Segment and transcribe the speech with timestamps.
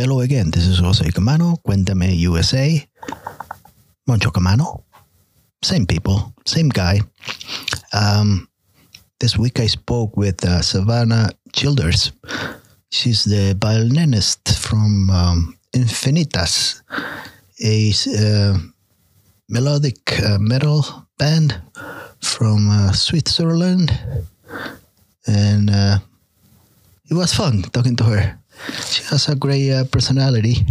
[0.00, 0.50] Hello again.
[0.50, 2.88] This is Jose Camano, Cuéntame USA.
[4.06, 4.84] Moncho Camano.
[5.62, 7.00] Same people, same guy.
[7.92, 8.48] Um,
[9.18, 12.12] this week I spoke with uh, Savannah Childers.
[12.90, 16.80] She's the violinist from um, Infinitas,
[17.62, 18.56] a uh,
[19.50, 20.82] melodic uh, metal
[21.18, 21.60] band
[22.22, 23.92] from uh, Switzerland.
[25.26, 25.98] And uh,
[27.10, 28.39] it was fun talking to her.
[28.86, 30.66] She has a great uh, personality.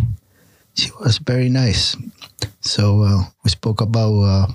[0.75, 1.95] She was very nice.
[2.61, 4.47] So uh, we spoke about uh,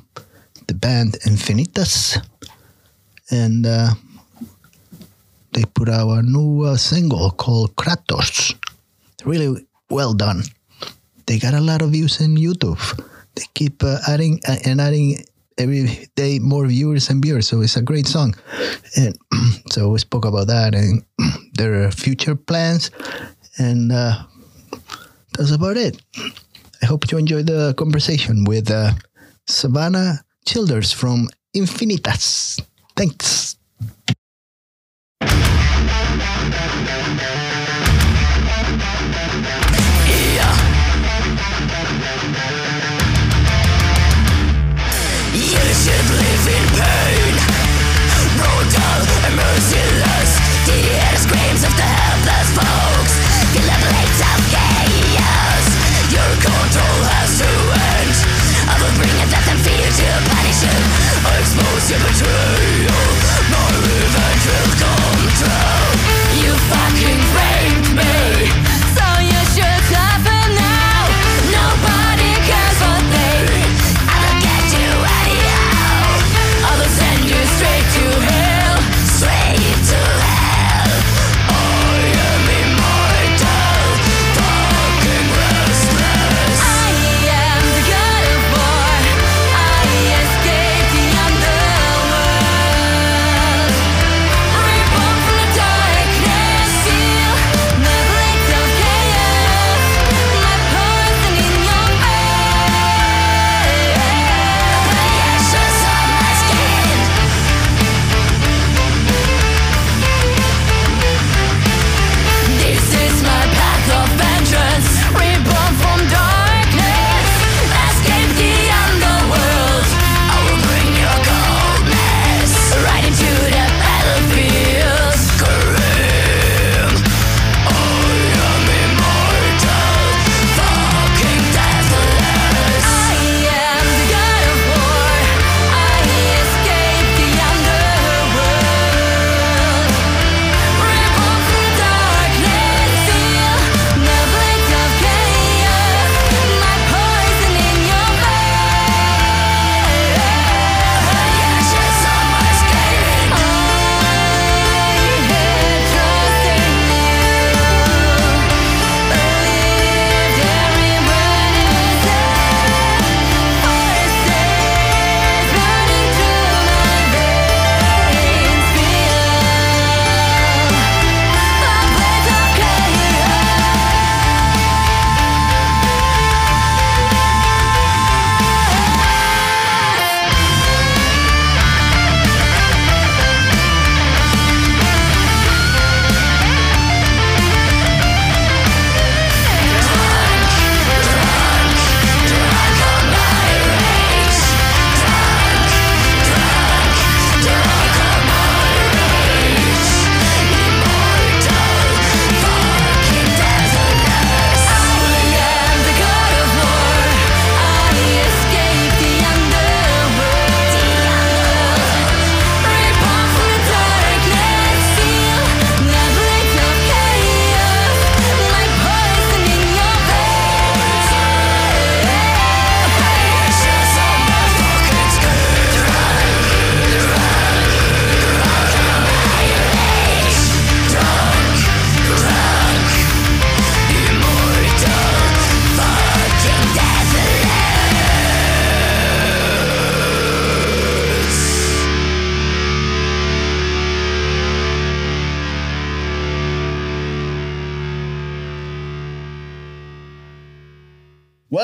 [0.67, 2.17] the band Infinitas,
[3.31, 3.95] and uh,
[5.53, 8.55] they put out a new uh, single called Kratos.
[9.25, 10.43] Really well done.
[11.27, 12.81] They got a lot of views in YouTube.
[13.35, 15.25] They keep uh, adding and adding
[15.59, 17.49] every day more viewers and viewers.
[17.49, 18.35] So it's a great song.
[18.97, 19.17] And
[19.71, 21.05] so we spoke about that and
[21.55, 22.91] their future plans.
[23.59, 24.25] And uh,
[25.37, 26.01] that's about it.
[26.83, 28.93] I hope you enjoyed the conversation with uh,
[29.47, 32.61] Savannah Childers from Infinitas.
[32.97, 33.57] Thanks.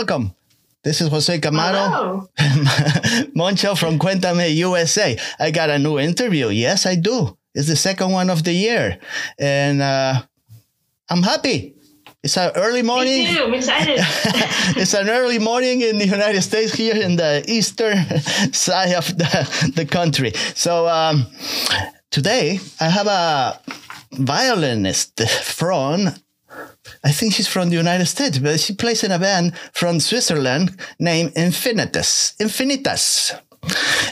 [0.00, 0.34] Welcome.
[0.82, 2.26] This is Jose Camano.
[3.34, 5.14] Moncho from Cuéntame USA.
[5.38, 6.48] I got a new interview.
[6.48, 7.36] Yes, I do.
[7.54, 8.98] It's the second one of the year.
[9.38, 10.22] And uh,
[11.10, 11.74] I'm happy.
[12.22, 13.26] It's an early Me morning.
[13.26, 13.42] too.
[13.44, 13.98] I'm excited.
[14.80, 17.98] it's an early morning in the United States here in the eastern
[18.54, 20.32] side of the, the country.
[20.54, 21.26] So um,
[22.10, 23.60] today I have a
[24.12, 26.08] violinist from,
[27.02, 30.78] I think she's from the United States, but she plays in a band from Switzerland
[30.98, 32.36] named Infinitus.
[32.38, 33.32] Infinitas.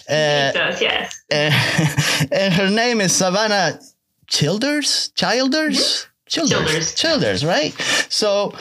[0.08, 1.22] it does, yes.
[1.30, 3.78] Uh, and her name is Savannah
[4.26, 5.10] Childers?
[5.14, 6.06] Childers?
[6.26, 6.50] Childers.
[6.50, 6.94] Childers.
[6.94, 7.72] Childers, right?
[8.08, 8.54] So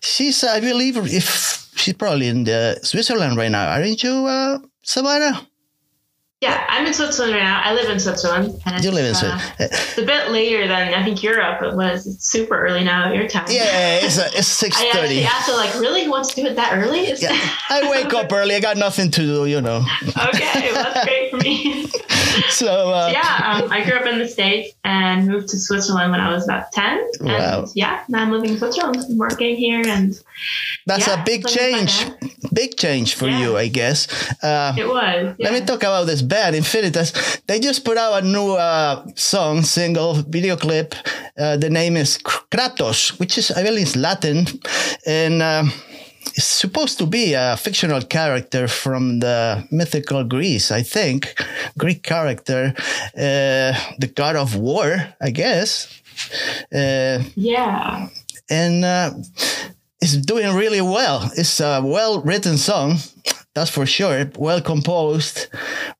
[0.00, 5.46] she's, I believe, if she's probably in the Switzerland right now, aren't you, uh, Savannah?
[6.42, 7.60] Yeah, I'm in Switzerland right now.
[7.62, 8.60] I live in Switzerland.
[8.66, 9.72] And You live in it's, uh, Switzerland.
[9.72, 12.04] It's a bit later than I think Europe it was.
[12.08, 13.44] It's super early now at your time.
[13.48, 16.02] Yeah, it's, uh, it's six I actually asked like, really?
[16.02, 17.12] Who wants to do it that early?
[17.12, 17.38] Yeah,
[17.70, 18.56] I wake up early.
[18.56, 19.84] I got nothing to do, you know.
[20.08, 21.88] okay, well, that's great for me.
[22.50, 26.20] So uh, yeah, um, I grew up in the States and moved to Switzerland when
[26.20, 26.98] I was about 10.
[27.20, 27.66] And Wow.
[27.74, 30.14] yeah, now I'm living in Switzerland, working here, and
[30.86, 32.52] that's yeah, a big playing with my change.
[32.52, 33.38] Big change for Yeah.
[33.40, 34.08] you, I guess.
[34.42, 35.36] Uh, it was.
[35.38, 37.40] Let me talk about this band, Infinitas.
[37.46, 40.94] They just put out a new uh, song, single, video clip.
[41.38, 44.46] Uh, the name is Kratos, which is, I believe, is Latin.
[45.06, 45.42] And
[46.34, 51.34] it's supposed to be a fictional character from the mythical Greece, I think.
[51.78, 52.74] Greek character,
[53.16, 55.88] uh, the god of war, I guess.
[56.74, 58.08] Uh, Yeah.
[58.50, 59.10] and uh,
[60.00, 61.30] it's doing really well.
[61.36, 62.98] It's a well written song,
[63.54, 64.30] that's for sure.
[64.38, 65.48] Well composed,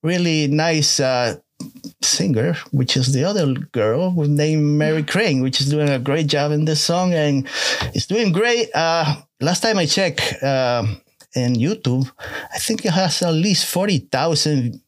[0.02, 1.37] really nice uh,
[2.02, 6.50] singer, which is the other girl named Mary Crane, which is doing a great job
[6.52, 7.46] in this song and
[7.94, 8.69] it's doing great.
[8.75, 10.42] Uh, last time I checked.
[10.42, 11.02] um
[11.34, 12.10] in YouTube,
[12.54, 14.82] I think it has at least forty thousand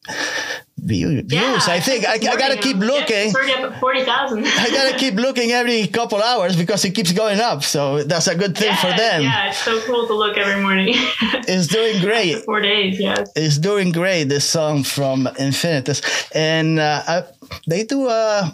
[0.77, 1.23] views.
[1.27, 3.27] Yeah, I think I, I gotta keep yeah, looking.
[3.27, 4.45] It's already up at 40,000.
[4.45, 7.63] I gotta keep looking every couple hours because it keeps going up.
[7.63, 9.23] So that's a good thing yeah, for them.
[9.23, 10.95] Yeah, it's so cool to look every morning.
[11.47, 12.43] It's doing great.
[12.45, 13.31] Four days, yes.
[13.35, 14.25] It's doing great.
[14.25, 16.01] This song from Infinitus,
[16.33, 17.23] and uh, I,
[17.67, 18.49] they do uh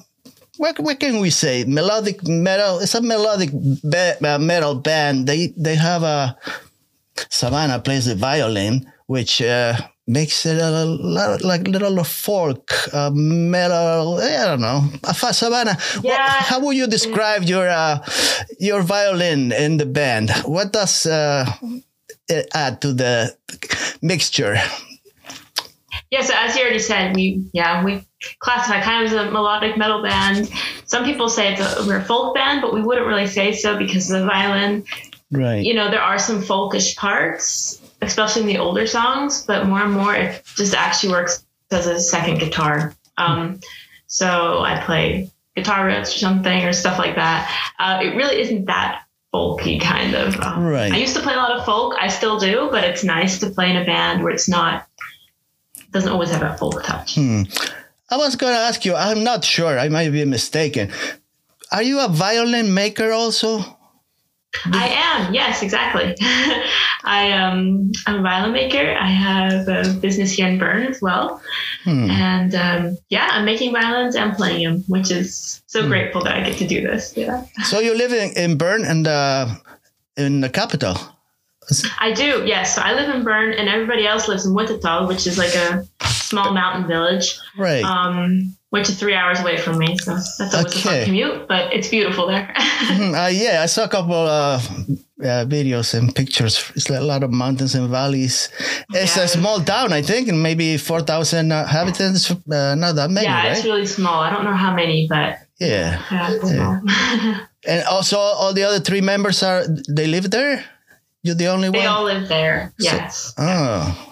[0.62, 1.64] What, what can we say?
[1.66, 2.78] Melodic metal.
[2.80, 3.50] It's a melodic
[3.84, 5.26] ba- uh, metal band.
[5.26, 6.38] They they have a
[7.30, 9.74] Savannah plays the violin, which uh,
[10.06, 14.22] makes it a lot like little folk uh, metal.
[14.22, 14.86] I don't know.
[15.14, 16.30] Savannah, Yeah.
[16.46, 17.98] how would you describe your uh,
[18.60, 20.30] your violin in the band?
[20.46, 21.46] What does uh,
[22.30, 23.36] it add to the
[24.02, 24.62] mixture?
[26.12, 28.04] Yeah, so as you already said, we yeah we
[28.40, 30.50] classify kind of as a melodic metal band.
[30.86, 33.78] Some people say it's a, we're a folk band, but we wouldn't really say so
[33.78, 34.84] because of the violin.
[35.32, 35.64] Right.
[35.64, 39.94] You know, there are some folkish parts, especially in the older songs, but more and
[39.94, 42.94] more it just actually works as a second guitar.
[43.18, 43.60] Um,
[44.08, 47.50] so I play guitar riffs or something or stuff like that.
[47.80, 49.04] Uh, it really isn't that
[49.34, 50.38] folky kind of.
[50.42, 50.92] Um, Right.
[50.92, 51.96] I used to play a lot of folk.
[52.00, 54.86] I still do, but it's nice to play in a band where it's not
[55.92, 57.18] doesn't always have a folk touch.
[58.12, 60.92] I was going to ask you, I'm not sure, I might be mistaken.
[61.72, 63.64] Are you a violin maker also?
[64.66, 66.14] I am, yes, exactly.
[67.04, 68.96] I um I'm a violin maker.
[69.00, 71.42] I have a business here in Bern as well.
[71.86, 76.50] And um, yeah, I'm making violins and playing them, which is so grateful that I
[76.50, 77.16] get to do this.
[77.16, 77.46] Yeah.
[77.64, 79.56] So you live in, in Bern and uh,
[80.18, 80.98] in the capital.
[82.00, 82.76] I do, yes.
[82.76, 85.88] So I live in Bern and everybody else lives in Wittetal, which is like a
[86.32, 87.84] small mountain village, Right.
[87.84, 89.90] um, which is three hours away from me.
[90.06, 90.80] So that's always a Okay.
[90.90, 92.48] fun commute, but it's beautiful there.
[92.92, 94.58] Hmm, uh, yeah, I saw a couple uh,
[95.22, 96.54] uh, videos and pictures.
[96.76, 98.50] It's like a lot of mountains and valleys.
[99.02, 99.24] It's Yeah.
[99.26, 102.32] a small town, I think, and maybe 4,000 uh, inhabitants.
[102.32, 103.52] Uh, not that many, yeah, right?
[103.58, 104.20] it's really small.
[104.26, 106.02] I don't know how many, but yeah.
[106.12, 106.82] yeah, small.
[107.68, 109.62] And also, all the other three members are,
[109.96, 110.66] they live there?
[111.24, 111.86] You're the only they one?
[111.86, 112.74] They all live there.
[112.80, 113.34] Yes.
[113.38, 114.11] Oh.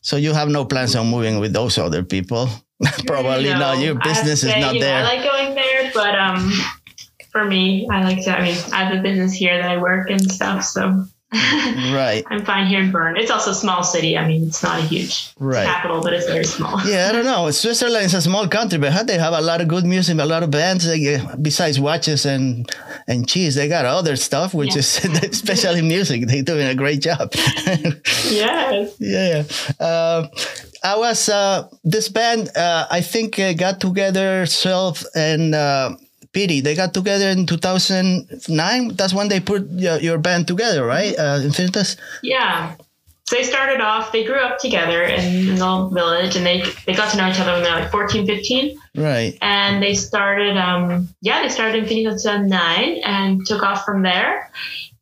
[0.00, 2.48] So you have no plans on moving with those other people?
[3.06, 3.78] Probably No, not.
[3.78, 4.98] Your I have to business is not you know, there.
[4.98, 6.52] I like going there, but um,
[7.30, 8.36] for me, I like to.
[8.36, 12.22] I mean, I have a business here that I work and stuff, so right.
[12.30, 13.16] I'm fine here in Bern.
[13.16, 14.16] It's also a small city.
[14.16, 15.66] I mean, it's not a huge Right.
[15.66, 16.80] capital, but it's very small.
[16.86, 17.50] Yeah, I don't know.
[17.50, 20.42] Switzerland is a small country, but they have a lot of good music, a lot
[20.42, 20.86] of bands.
[21.42, 22.70] Besides watches and
[23.06, 24.78] and cheese, they got other stuff, which Yeah.
[24.80, 26.26] is especially music.
[26.28, 27.32] They're doing a great job.
[28.30, 28.94] yes.
[28.98, 29.42] yeah.
[29.84, 30.28] Uh,
[30.82, 32.50] I was uh, this band.
[32.56, 34.46] Uh, I think uh, got together.
[34.46, 35.96] Self and uh,
[36.34, 36.60] Pity.
[36.60, 38.88] They got together in 2009.
[38.96, 41.14] That's when they put your, your band together, right?
[41.16, 41.96] Uh, Infinitus.
[42.22, 42.74] Yeah.
[43.24, 44.12] so they started off.
[44.12, 47.40] They grew up together in, in the village, and they they got to know each
[47.40, 48.78] other when they were like 14, 15.
[48.96, 49.36] Right.
[49.42, 54.48] and they started um yeah they started in Phoenix 2009 and took off from there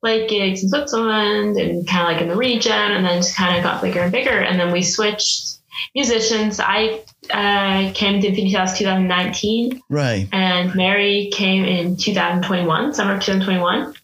[0.03, 3.55] like gigs in Switzerland and kind of like in the region and then just kind
[3.55, 5.59] of got bigger and bigger and then we switched
[5.95, 7.01] musicians I
[7.31, 10.29] uh, came to Phoenix House 2019 Right.
[10.33, 13.95] and Mary came in 2021 summer of 2021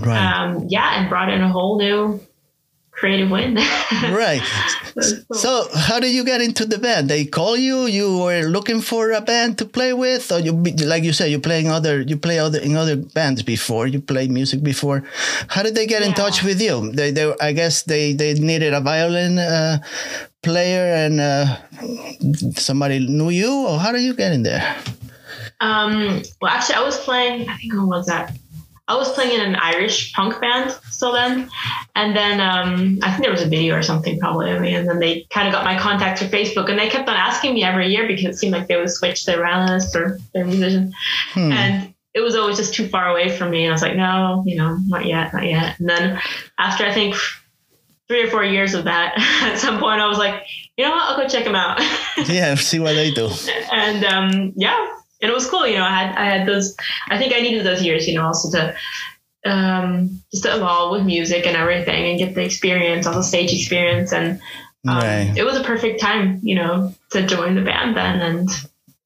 [0.00, 0.18] Right.
[0.18, 2.20] um yeah and brought in a whole new
[2.90, 3.58] creative wind
[4.10, 4.40] right.
[5.32, 7.10] So, how did you get into the band?
[7.10, 7.86] They call you.
[7.86, 10.52] You were looking for a band to play with, or you,
[10.86, 13.88] like you said, you playing other, you play other in other bands before.
[13.88, 15.02] You played music before.
[15.48, 16.92] How did they get in touch with you?
[16.92, 19.78] They, they, I guess they they needed a violin uh,
[20.44, 21.56] player, and uh,
[22.54, 24.76] somebody knew you, or how did you get in there?
[25.60, 27.48] Um, well, actually, I was playing.
[27.48, 28.36] I think who was that?
[28.86, 31.48] I was playing in an Irish punk band still then,
[31.96, 34.86] and then um, I think there was a video or something probably of me, and
[34.86, 37.64] then they kind of got my contact through Facebook, and they kept on asking me
[37.64, 40.92] every year because it seemed like they would switch their analyst or their musician,
[41.32, 41.52] Hmm.
[41.52, 44.42] and it was always just too far away from me, and I was like, no,
[44.46, 45.80] you know, not yet, not yet.
[45.80, 46.20] And then
[46.58, 47.16] after I think
[48.08, 49.14] three or four years of that,
[49.52, 50.42] at some point I was like,
[50.76, 51.80] you know what, I'll go check them out.
[52.28, 53.28] Yeah, see what they do.
[53.72, 54.78] and um, yeah,
[55.20, 55.66] and it was cool.
[55.66, 56.76] You know, I had I had those.
[57.10, 58.06] I think I needed those years.
[58.06, 58.74] You know, also to
[59.50, 63.52] um, just to evolve with music and everything, and get the experience, all the stage
[63.52, 64.40] experience, and
[64.88, 65.32] um, Right.
[65.36, 66.38] it was a perfect time.
[66.42, 68.48] You know, to join the band then, and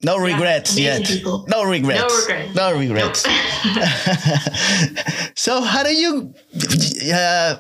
[0.02, 1.07] No regrets amazing yet.
[1.09, 1.47] people.
[1.49, 2.00] No regrets.
[2.00, 2.55] No regrets.
[2.55, 3.23] No regrets.
[5.35, 6.35] so how do you
[7.12, 7.57] uh,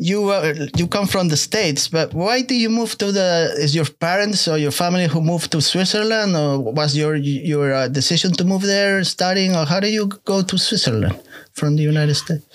[0.00, 3.74] you uh, you come from the states but why do you move to the is
[3.74, 8.32] your parents or your family who moved to switzerland or was your your uh, decision
[8.32, 11.16] to move there studying or how do you go to switzerland
[11.52, 12.46] from the united states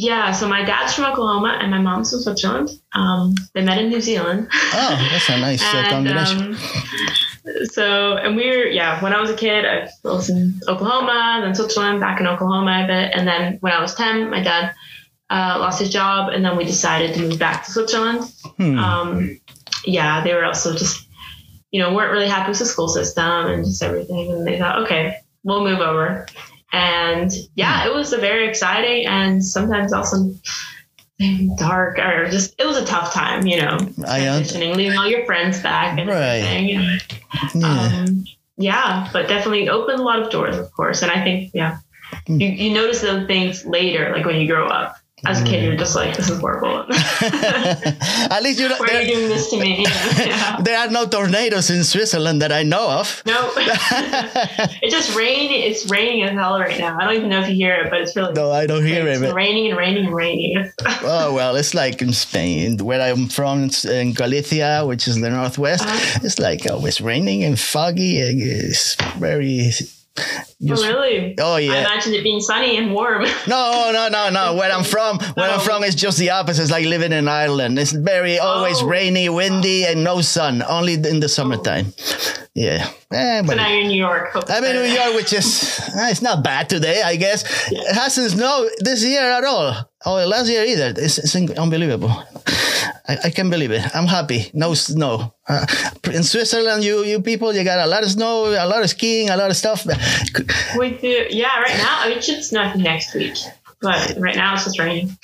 [0.00, 0.30] yeah.
[0.30, 2.70] So my dad's from Oklahoma and my mom's from Switzerland.
[2.94, 4.46] Um, they met in New Zealand.
[4.52, 6.56] oh that's a nice uh, and combination um,
[7.64, 11.54] so and we were yeah when i was a kid i was in oklahoma then
[11.54, 14.74] switzerland back in oklahoma a bit and then when i was 10 my dad
[15.30, 18.24] uh, lost his job and then we decided to move back to switzerland
[18.56, 18.78] Hmm.
[18.78, 19.40] um,
[19.84, 21.06] yeah they were also just
[21.70, 24.82] you know weren't really happy with the school system and just everything and they thought
[24.82, 26.26] okay we'll move over
[26.72, 30.30] and yeah it was a very exciting and sometimes also
[31.56, 35.60] dark or just it was a tough time you know transitioning leaving all your friends
[35.62, 36.16] back and Right.
[36.44, 38.02] everything and, yeah.
[38.06, 38.24] um,
[38.56, 41.78] yeah but definitely opened a lot of doors of course and i think yeah
[42.26, 42.40] Hmm.
[42.40, 45.76] you, you notice those things later like when you grow up as a kid you're
[45.76, 49.58] just like this is horrible at least you know why are you doing this to
[49.58, 49.84] me
[50.18, 50.60] yeah.
[50.62, 55.90] there are no tornadoes in switzerland that i know of no it's just raining it's
[55.90, 58.14] raining as hell right now i don't even know if you hear it but it's
[58.14, 60.70] really no i don't hear it's it but- raining and raining and raining
[61.02, 65.84] Oh well, it's like in Spain, where I'm from, in Galicia, which is the northwest.
[65.84, 66.20] Uh-huh.
[66.22, 68.20] It's like always raining and foggy.
[68.20, 69.70] and It's very.
[70.18, 71.72] Oh, really Oh, yeah.
[71.72, 74.54] i imagined it being sunny and warm No, no, no, no.
[74.58, 76.62] Where I'm from, where I'm from is just the opposite.
[76.62, 77.78] It's like living in Ireland.
[77.78, 78.86] It's very always Oh.
[78.86, 80.62] rainy, windy, and no sun.
[80.68, 81.92] Only in the summertime.
[82.54, 82.88] Yeah.
[83.12, 84.82] Eh, so but now you're in new york Hope I'm in New.
[84.92, 87.44] York, which is eh, it's not bad today, I guess.
[87.70, 89.74] It hasn't snowed this year at all.
[90.04, 90.92] Oh, last year either.
[90.96, 92.10] It's, it's unbelievable.
[93.08, 93.82] I, I can't believe it.
[93.96, 94.50] I'm happy.
[94.52, 95.32] No snow.
[95.48, 95.64] Uh,
[96.12, 99.30] in Switzerland, you you people, you got a lot of snow, a lot of skiing,
[99.30, 99.86] a lot of stuff.
[100.78, 101.60] We do, yeah.
[101.60, 103.34] Right now, it should snow next week,
[103.80, 105.16] but right now it's just raining.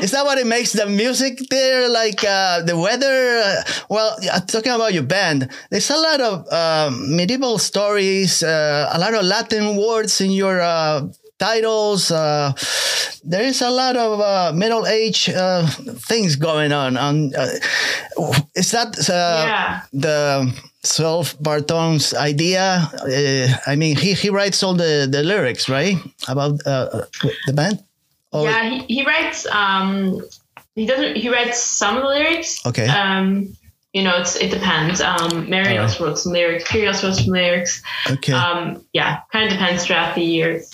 [0.00, 1.88] Is that what it makes the music there?
[1.88, 3.42] Like uh, the weather?
[3.44, 8.88] Uh, well, yeah, talking about your band, there's a lot of uh, medieval stories, uh,
[8.92, 11.02] a lot of Latin words in your uh,
[11.42, 12.10] titles.
[12.10, 12.52] Uh,
[13.24, 15.66] there is a lot of uh, middle age uh,
[16.08, 16.96] things going on.
[16.96, 17.48] on uh,
[18.54, 19.80] is that uh, Yeah.
[19.92, 20.52] the
[20.84, 22.90] Self Barton's idea?
[23.02, 25.96] Uh, I mean, he, he writes all the, the lyrics, right?
[26.28, 27.06] About uh,
[27.46, 27.78] the band?
[28.32, 29.46] Or- yeah, he, he writes.
[29.46, 30.20] Um,
[30.74, 31.16] he doesn't.
[31.16, 32.64] He writes some of the lyrics.
[32.66, 32.88] Okay.
[32.88, 33.54] Um,
[33.92, 35.00] you know, it's it depends.
[35.00, 36.64] Um, Mary also wrote some lyrics.
[36.66, 37.82] Kiri also wrote some lyrics.
[38.10, 38.32] Okay.
[38.32, 40.70] Um, yeah, kind of depends throughout the years.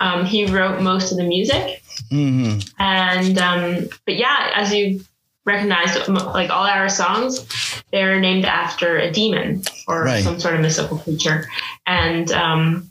[0.00, 2.60] Um, he wrote most of the music, Mm-hmm.
[2.78, 5.00] and um, but yeah, as you
[5.44, 10.22] recognize, like all our songs, they're named after a demon or Right.
[10.22, 11.48] some sort of mystical creature,
[11.86, 12.90] and um,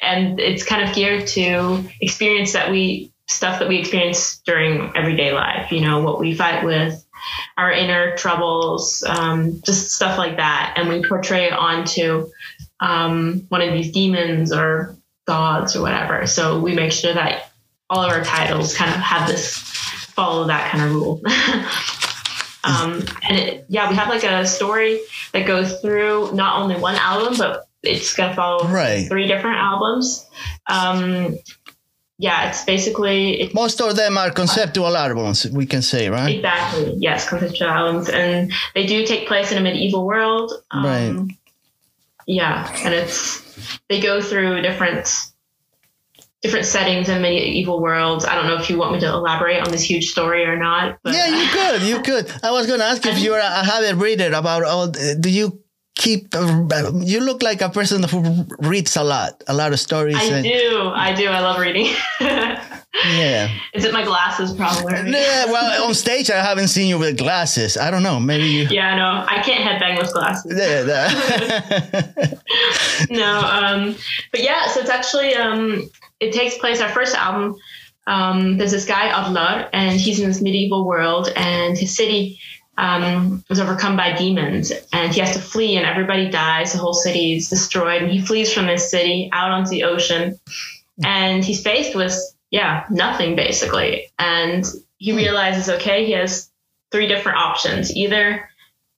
[0.00, 5.32] and it's kind of geared to experience that we stuff that we experience during everyday
[5.32, 5.72] life.
[5.72, 7.01] You know, what we fight with,
[7.56, 12.28] our inner troubles, um, just stuff like that, and we portray it onto
[12.80, 16.26] um, one of these demons or gods or whatever.
[16.26, 17.52] So we make sure that
[17.88, 21.20] all of our titles kind of have this follow that kind of rule.
[22.64, 25.00] um, and it, yeah, we have like a story
[25.32, 29.08] that goes through not only one album, but it's gonna follow Right.
[29.08, 30.28] three different albums.
[30.68, 31.36] Um,
[32.22, 36.36] yeah, it's basically it, Most of them are conceptual albums, we can say, right?
[36.36, 40.52] exactly yes, conceptual albums, and they do take place in a medieval world.
[40.70, 41.36] Um, Right.
[42.26, 43.42] Yeah, and it's
[43.88, 45.08] they go through different
[46.42, 48.24] different settings in medieval worlds.
[48.24, 50.98] I don't know if you want me to elaborate on this huge story or not.
[51.02, 51.82] But Yeah, you could.
[51.82, 52.32] You could.
[52.44, 54.86] I was going to ask if you're a habit reader about all.
[54.88, 55.60] Do you
[55.94, 56.34] keep?
[56.34, 60.16] Uh, you look like a person who reads a lot, a lot of stories.
[60.16, 60.90] I and- do.
[60.94, 61.28] I do.
[61.28, 61.94] I love reading.
[62.94, 63.48] Yeah.
[63.72, 65.06] Is it my glasses problem?
[65.08, 65.46] Yeah.
[65.46, 67.76] Well, on stage, I haven't seen you with glasses.
[67.76, 68.20] I don't know.
[68.20, 68.68] Maybe you.
[68.70, 70.52] Yeah, no, I can't headbang with glasses.
[70.54, 70.82] Yeah,
[73.10, 73.96] no, um,
[74.30, 76.80] but yeah, so it's actually um, it takes place.
[76.80, 77.56] Our first album.
[78.06, 82.38] Um, there's this guy Adlar, and he's in this medieval world, and his city
[82.78, 86.72] um, was overcome by demons, and he has to flee, and everybody dies.
[86.72, 90.38] The whole city is destroyed, and he flees from this city out onto the ocean,
[91.04, 92.18] and he's faced with
[92.50, 94.64] yeah nothing basically, and
[94.98, 96.50] he realizes okay, he has
[96.90, 97.94] three different options.
[97.94, 98.48] Either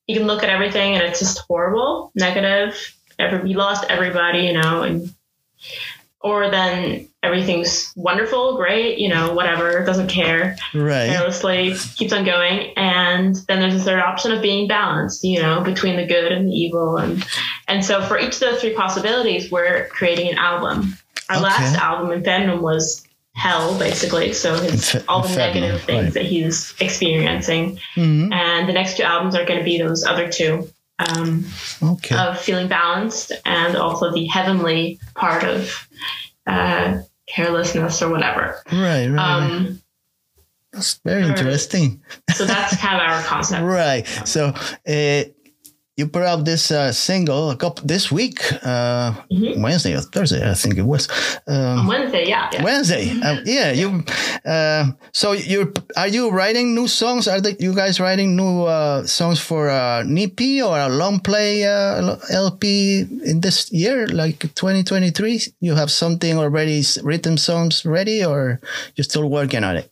[0.06, 2.76] he can look at everything and it's just horrible, negative.
[3.18, 5.14] Every, he lost everybody, you know, and
[6.24, 11.08] or then everything's wonderful, great, you know, whatever, doesn't care, right.
[11.08, 12.72] carelessly keeps on going.
[12.76, 16.48] And then there's a third option of being balanced, you know, between the good and
[16.48, 16.96] the evil.
[16.96, 17.22] And
[17.68, 20.96] and so for each of those three possibilities, we're creating an album.
[21.28, 21.44] Our Okay.
[21.44, 24.32] last album, Infernum, was hell, basically.
[24.32, 26.14] So his all the negative things right.
[26.14, 27.78] that he's experiencing.
[27.96, 28.32] Mhm.
[28.32, 31.44] And the next two albums are going to be those other two um,
[31.82, 32.16] Okay.
[32.16, 35.88] of feeling balanced and also the heavenly part of
[36.46, 36.98] uh,
[37.28, 38.62] carelessness or whatever.
[38.72, 39.06] right.
[39.06, 39.08] Right.
[39.08, 39.42] right.
[39.50, 39.80] Um,
[40.72, 42.02] That's very interesting.
[42.34, 43.62] so that's kind of our concept.
[43.64, 44.06] Right.
[44.26, 44.48] So
[44.86, 45.24] uh,
[45.96, 49.62] you put out this uh, single a couple this week, uh, Mhm.
[49.62, 51.08] Wednesday or Thursday, I think it was.
[51.46, 52.50] Um, Wednesday, yeah.
[52.52, 52.62] yeah.
[52.64, 53.10] Wednesday.
[53.22, 53.70] Uh, yeah.
[53.72, 54.02] You.
[54.44, 57.28] Uh, so you are you writing new songs?
[57.28, 61.64] Are the, you guys writing new uh, songs for an EP or a long play
[61.64, 65.40] uh, LP in this year, like 2023?
[65.60, 68.60] You have something already written songs ready, or
[68.96, 69.90] you're still working on it?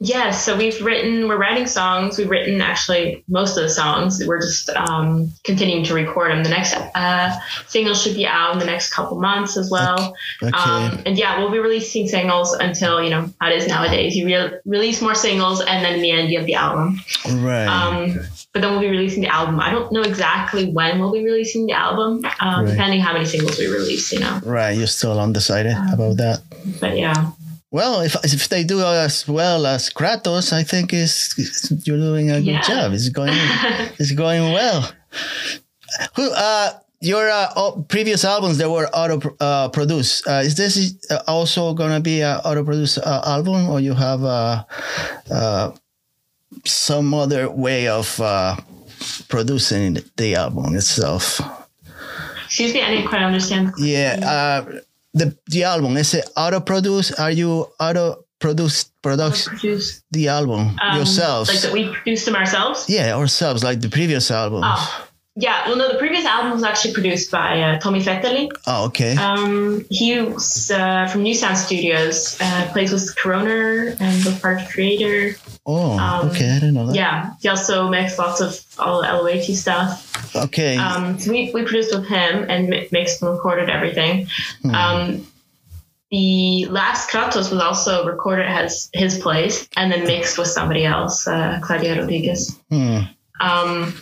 [0.00, 2.18] Yes, so we've written, we're writing songs.
[2.18, 4.22] We've written actually most of the songs.
[4.24, 6.44] We're just um, continuing to record them.
[6.44, 10.14] The next uh, single should be out in the next couple months as well.
[10.40, 10.52] Okay.
[10.56, 14.14] Um, and yeah, we'll be releasing singles until, you know, how it is nowadays.
[14.14, 17.00] You re- release more singles and then in the end you have the album.
[17.30, 17.66] right.
[17.66, 18.20] Um,
[18.52, 19.58] but then we'll be releasing the album.
[19.58, 22.70] I don't know exactly when we'll be releasing the album, um, Right.
[22.70, 24.40] depending how many singles we release, you know.
[24.44, 24.70] right.
[24.78, 26.40] You're still undecided about that.
[26.80, 27.32] But yeah.
[27.70, 31.34] Well, if if they do as well as Kratos, I think is
[31.84, 32.92] you're doing a good job.
[32.92, 33.32] It's going
[33.98, 34.90] it's going well.
[36.16, 40.26] Who uh your uh, previous albums they were auto uh, produced.
[40.26, 44.64] Uh, is this also gonna be an auto produced uh, album, or you have uh,
[45.30, 45.70] uh,
[46.64, 48.56] some other way of uh,
[49.28, 51.40] producing the album itself?
[52.46, 53.72] Excuse me, I didn't quite understand.
[53.78, 54.80] Yeah, uh,
[55.14, 57.18] the the album is it auto produced?
[57.18, 59.50] Are you auto produced production?
[59.50, 61.48] Produce, the album um, yourselves.
[61.48, 62.86] Like that we produced them ourselves?
[62.88, 64.62] yeah, ourselves, like the previous album.
[64.64, 65.07] Oh, Oh.
[65.40, 68.50] Yeah, well, no, the previous album was actually produced by uh, Tommy Vetterli.
[68.66, 69.16] Oh, okay.
[69.16, 74.58] Um, he was uh, from New Sound Studios, uh, plays with Coroner and the Park
[74.62, 75.38] Kreator.
[75.64, 76.50] oh, um, okay.
[76.50, 76.96] I didn't know that.
[76.96, 80.34] Yeah, he also makes lots of all LOAT stuff.
[80.34, 80.76] Okay.
[80.76, 84.26] Um, so we, we produced with him and mi- mixed and recorded everything.
[84.62, 84.74] Hmm.
[84.74, 85.26] Um,
[86.10, 90.84] the last Kratos was also recorded at his, his place and then mixed with somebody
[90.84, 92.58] else, uh, Claudia Rodriguez.
[92.70, 93.02] Hmm.
[93.40, 93.94] Um,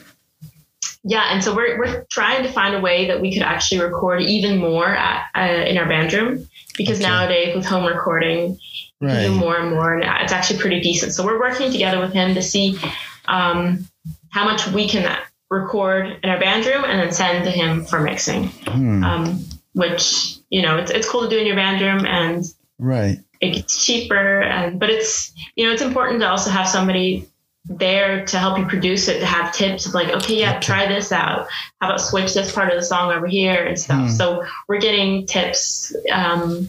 [1.08, 4.22] yeah, and so we're, we're trying to find a way that we could actually record
[4.22, 7.08] even more at, uh, in our band room because Okay.
[7.08, 8.58] nowadays with home recording,
[9.00, 11.12] you can do more and more, and it's actually pretty decent.
[11.12, 12.78] So we're working together with him to see
[13.26, 13.86] um,
[14.30, 15.16] how much we can
[15.48, 18.48] record in our band room and then send to him for mixing.
[18.48, 19.04] Hmm.
[19.04, 22.44] Um, which you know, it's it's cool to do in your band room, and
[22.78, 23.18] Right.
[23.40, 24.40] it gets cheaper.
[24.42, 27.28] And but it's you know, it's important to also have somebody
[27.68, 31.10] there to help you produce it to have tips of like okay yeah try this
[31.10, 31.48] out
[31.80, 34.08] how about switch this part of the song over here and stuff Hmm.
[34.08, 36.68] so we're getting tips um,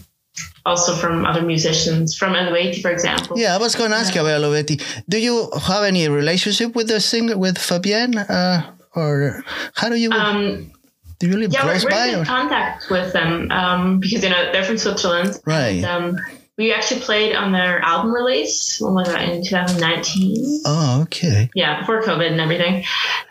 [0.66, 4.20] also from other musicians from Eluveitie for example Yeah, I was going to ask you
[4.20, 4.82] about Eluveitie.
[5.08, 8.16] Do you have any relationship with the singer, with Fabienne?
[8.28, 9.42] Uh, or
[9.74, 10.72] how do you, um,
[11.20, 12.06] do you live yeah we're, close we're by?
[12.06, 12.24] in Or?
[12.24, 15.82] contact with them um, because you know they're from Switzerland Right.
[15.82, 16.16] and, um,
[16.58, 18.80] we actually played on their album release.
[18.80, 20.62] When was that in 2019?
[20.66, 21.48] Oh, okay.
[21.54, 22.84] Yeah, before COVID and everything.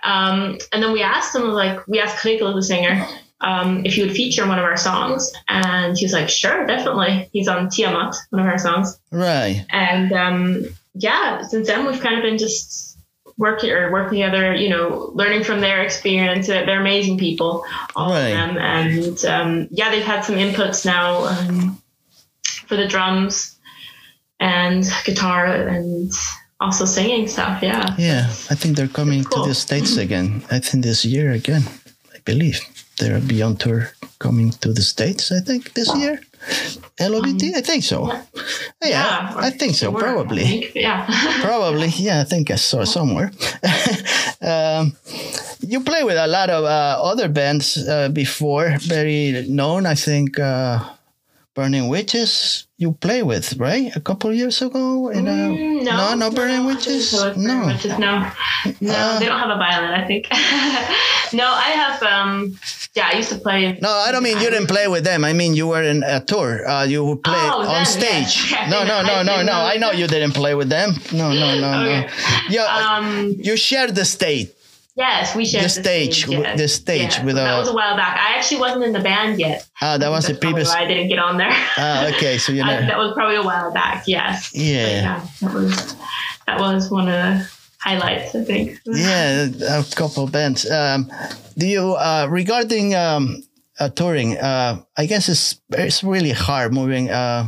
[0.03, 3.05] Um, and then we asked him, like, we asked Chrigel, the singer,
[3.41, 7.29] um, if he would feature one of our songs, and he was like, "Sure, definitely."
[7.33, 9.63] He's on Tiamat, one of our songs, Right.
[9.69, 12.97] and um, yeah, since then we've kind of been just
[13.37, 16.47] working or working together, you know, learning from their experience.
[16.47, 17.63] They're, they're amazing people,
[17.95, 18.29] all Right.
[18.29, 21.79] of them, and um, yeah, they've had some inputs now um,
[22.67, 23.57] for the drums
[24.39, 26.11] and guitar and
[26.59, 27.61] also singing stuff.
[27.61, 29.43] Yeah, Yeah, I think they're coming cool.
[29.43, 30.43] to the States again.
[30.51, 31.63] I think this year again,
[32.13, 32.59] I believe.
[32.99, 36.19] They're beyond tour coming to the States, I think, this year.
[36.99, 37.53] LOBT?
[37.55, 38.11] I think so.
[38.83, 40.43] Yeah, or I think so, were, probably.
[40.43, 40.75] think.
[40.75, 41.05] Yeah.
[41.41, 43.31] Probably, yeah, I think I saw somewhere.
[44.41, 44.95] um,
[45.61, 50.39] you play with a lot of uh, other bands uh, before, very known, I think.
[50.39, 50.79] Uh,
[51.57, 53.89] Burning Witches, you play with, right?
[53.95, 55.09] A couple years ago?
[55.09, 57.09] In a, Mm, no, no, Burning no, Witches?
[57.09, 57.65] so it's Burning No.
[57.65, 58.11] Witches, no,
[58.79, 59.89] no, Uh, they don't have a violin.
[59.89, 60.27] I think.
[61.33, 62.03] no, I have.
[62.03, 62.53] Um,
[62.93, 63.73] yeah, I used to play.
[63.81, 65.25] No, I don't mean you didn't play with them.
[65.25, 66.61] I mean you were in a tour.
[66.69, 68.51] Uh, you played Oh, on them, stage.
[68.53, 68.69] yes.
[68.69, 69.53] No, no, no, no, no.
[69.73, 70.93] I know you didn't play with them.
[71.11, 72.01] No, no, no, Okay.
[72.05, 72.53] no.
[72.53, 74.49] Yeah, Um, you shared the stage.
[74.97, 76.59] Yes, we shared The stage, yes.
[76.59, 78.17] the stage Yeah, with that was a while back.
[78.17, 79.67] I actually wasn't in the band yet.
[79.81, 80.69] Ah, that was the previous.
[80.69, 81.51] I didn't get on there.
[81.77, 82.37] Ah, okay.
[82.37, 82.81] So you know.
[82.87, 84.03] that was probably a while back.
[84.07, 84.51] Yes.
[84.53, 84.87] Yeah.
[84.87, 85.95] yeah, that was
[86.47, 88.35] that was one of the highlights.
[88.35, 88.79] I think.
[88.85, 89.47] Yeah,
[89.79, 90.69] a couple of bands.
[90.69, 91.11] Um,
[91.57, 93.43] do you uh, regarding um,
[93.79, 94.37] uh, touring?
[94.37, 97.45] Uh, I guess it's it's really hard moving, uh,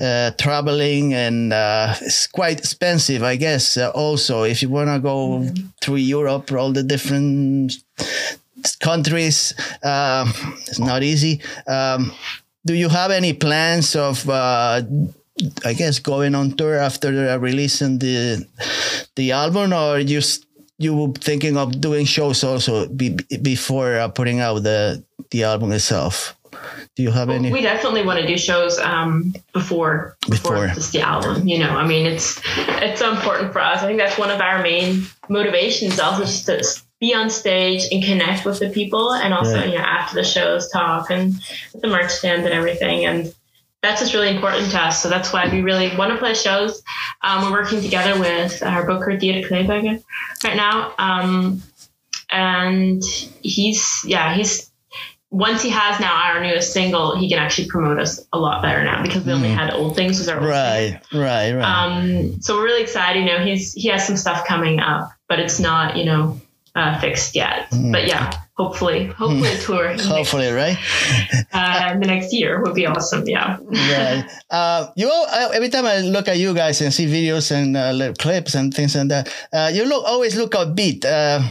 [0.00, 3.22] uh, traveling, and uh, it's quite expensive.
[3.22, 5.48] I guess uh, also if you want to go
[5.82, 7.74] through Europe, all the different
[8.80, 10.32] countries, um,
[10.66, 11.40] it's not easy.
[11.66, 12.12] Um,
[12.66, 14.28] do you have any plans of?
[15.64, 18.46] I guess going on tour after releasing the
[19.16, 20.38] the album, or s-
[20.84, 25.72] you were thinking of doing shows also be, before uh, putting out the the album
[25.72, 26.36] itself?
[26.96, 27.50] Do you have any?
[27.52, 30.66] We definitely want to do shows um, before, before Before.
[30.74, 31.48] just the album.
[31.48, 32.40] You know, I mean, it's
[32.80, 33.82] it's so important for us.
[33.82, 35.98] I think that's one of our main motivations.
[35.98, 36.62] Also, just to
[37.00, 39.64] be on stage and connect with the people, and also Yeah.
[39.64, 41.34] you know after the shows, talk and
[41.82, 43.04] the merch stand and everything.
[43.04, 43.34] And
[43.84, 45.02] that's just really important to us.
[45.02, 46.82] So that's why we really want to play shows.
[47.22, 50.02] Um, we're working together with our booker Dieter Kleberger
[50.42, 51.62] right now, um,
[52.30, 53.02] and
[53.42, 54.70] he's yeah he's
[55.34, 58.84] once he has now our newest single, he can actually promote us a lot better
[58.84, 61.64] now because we only had old things as our old right, right, right.
[61.64, 63.18] Um, so we're really excited.
[63.18, 66.40] You know, he's he has some stuff coming up, but it's not you know
[66.76, 67.66] uh, fixed yet.
[67.70, 70.76] But yeah, hopefully, hopefully a tour Hopefully, right?
[71.52, 73.26] uh, in the next year would be awesome.
[73.26, 73.58] Yeah.
[73.70, 74.24] right.
[74.50, 77.76] Uh, you all, uh, every time I look at you guys and see videos and
[77.76, 81.04] uh, little clips and things like that, uh, you look always look upbeat.
[81.04, 81.42] Uh,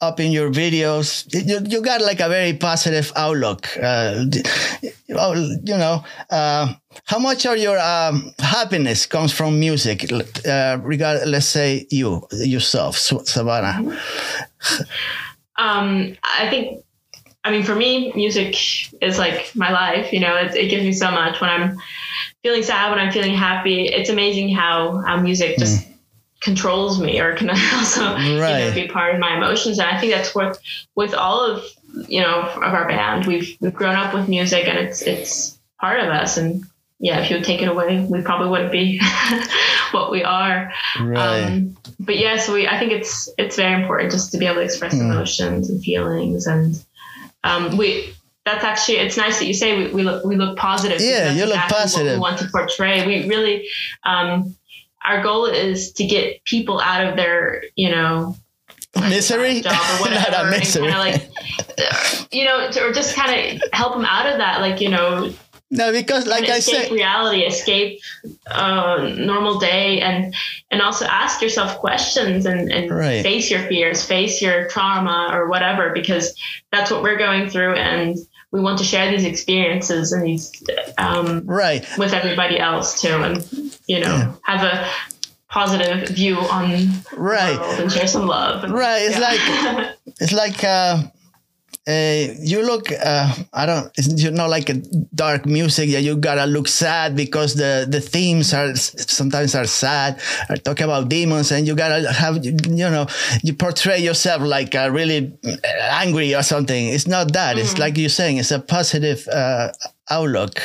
[0.00, 3.66] up in your videos, you, you got like a very positive outlook.
[3.78, 4.26] Uh,
[5.14, 5.34] oh,
[5.64, 6.74] you know, uh,
[7.06, 10.04] how much of your um, happiness comes from music?
[10.46, 13.98] Uh, regard, let's say you yourself, Sa- Savannah.
[15.58, 16.82] Um, I think.
[17.44, 18.56] I mean, for me, music
[19.00, 20.12] is like my life.
[20.12, 21.78] You know, it, it gives me so much when I'm
[22.42, 23.86] feeling sad, when I'm feeling happy.
[23.86, 25.86] It's amazing how, how music just
[26.40, 29.78] controls me or can also you know, be part of my emotions.
[29.78, 30.58] And I think that's with
[30.94, 31.64] with all of
[32.08, 33.26] you know of our band.
[33.26, 36.36] We've we've grown up with music, and it's it's part of us.
[36.36, 36.64] And
[37.06, 39.00] yeah, if you would take it away, we probably wouldn't be
[39.92, 40.72] what we are.
[41.00, 41.44] Right.
[41.44, 44.56] Um, but yeah, so we, I think it's it's very important just to be able
[44.56, 46.84] to express emotions and feelings, and
[47.44, 48.12] um, we.
[48.44, 51.00] That's actually it's nice that you say we, we look we look positive.
[51.00, 52.14] Yeah, you look positive.
[52.14, 53.06] we want to portray.
[53.06, 53.68] We really,
[54.04, 54.56] um,
[55.04, 58.36] our goal is to get people out of their you know
[58.96, 60.90] misery, job or whatever, not misery.
[60.90, 61.30] kind of like
[62.32, 65.32] you know, to, or just kind of help them out of that, like you know,
[65.70, 68.00] no, because like I said, reality, escape
[68.50, 70.34] uh, normal day, and
[70.70, 73.22] and also ask yourself questions and, and Right.
[73.22, 76.34] face your fears, face your trauma or whatever, because
[76.72, 78.16] that's what we're going through, and
[78.52, 80.52] we want to share these experiences and these
[80.98, 81.84] um, right.
[81.98, 83.44] with everybody else too, and
[83.86, 84.88] you know, have a
[85.50, 87.54] positive view on Right.
[87.54, 88.64] the world and share some love.
[88.64, 89.72] And- Right, it's yeah.
[89.72, 91.02] like- It's like uh,
[91.88, 94.74] uh, you look uh, i don't you know like a
[95.14, 100.20] dark music yeah you gotta look sad because the the themes are sometimes are sad
[100.48, 102.52] are talking about demons and you gotta have you
[102.90, 103.06] know
[103.42, 105.32] you portray yourself like uh, really
[105.90, 107.60] angry or something it's not that mm.
[107.60, 109.70] it's like you're saying it's a positive uh,
[110.10, 110.58] outlook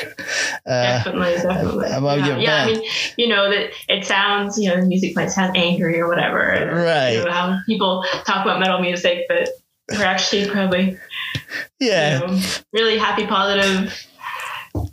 [0.65, 2.27] uh, definitely definitely about yeah.
[2.27, 2.69] your yeah band.
[2.69, 6.07] i mean you know that it sounds you know the music might sound angry or
[6.07, 9.49] whatever right you know, people talk about metal music but
[9.97, 10.97] we're actually probably.
[11.79, 12.19] Yeah.
[12.21, 12.41] You know,
[12.73, 14.07] really happy positive.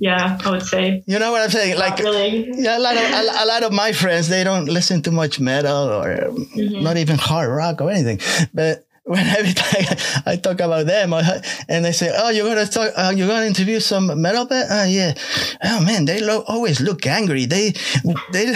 [0.00, 1.04] Yeah i would say.
[1.06, 1.78] You know what i'm saying?
[1.78, 2.50] Like really.
[2.56, 5.38] yeah a lot of a, a, lot of my friends they don't listen to much
[5.38, 6.82] metal or mm-hmm.
[6.82, 8.20] not even hard rock or anything.
[8.52, 12.92] But when every time I talk about them and they say, "Oh, you're gonna talk,
[12.96, 15.14] uh, you're gonna interview some metal band?" Oh, yeah.
[15.64, 17.46] Oh man, they lo- always look angry.
[17.46, 17.70] They
[18.32, 18.52] they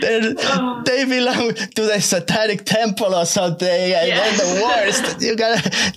[0.00, 0.34] they,
[0.86, 4.16] they belong to the satanic temple or something, and yeah.
[4.16, 5.20] they're the worst.
[5.20, 5.92] You gotta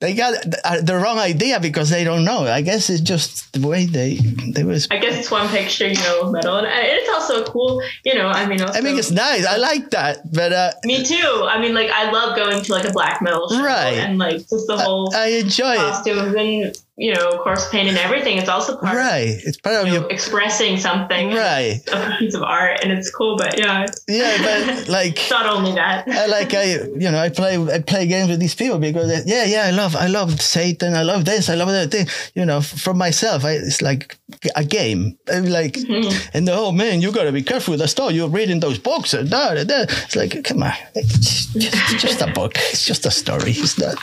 [0.00, 2.46] they got the wrong idea because they don't know.
[2.46, 4.88] I guess it's just the way they they was.
[4.90, 7.82] I guess it's one picture, you know, metal, and it's also cool.
[8.04, 9.46] You know, I mean, also, I mean, it's nice.
[9.46, 11.46] I like that, but uh, me too.
[11.48, 13.98] I mean, like I love going to like a black metal show, right?
[13.98, 16.40] And like just the whole I, I enjoy costumes it.
[16.40, 18.38] and you know, course paint and everything.
[18.38, 19.36] It's also part right.
[19.36, 21.82] Of, it's part of you know, expressing something, right?
[21.92, 23.36] A piece of art, and it's cool.
[23.36, 26.08] But yeah, yeah, but like not only that.
[26.08, 29.30] I like I you know I play I play games with these people because they,
[29.30, 32.46] yeah yeah I love I love Satan I love this I love that thing you
[32.46, 34.16] know from myself I, it's like
[34.56, 36.30] a game I'm like mm-hmm.
[36.34, 39.14] and the, oh man you gotta be careful with the stuff you're reading those books
[39.14, 39.82] and da, da, da.
[39.82, 43.96] it's like come on it's just, just a book it's just a story it's not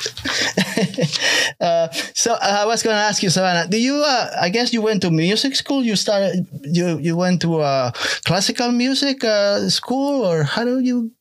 [1.59, 3.67] uh, so I was going to ask you, Savannah.
[3.67, 3.95] Do you?
[3.95, 5.83] Uh, I guess you went to music school.
[5.83, 6.45] You started.
[6.63, 7.93] You you went to a
[8.25, 11.11] classical music uh, school, or how do you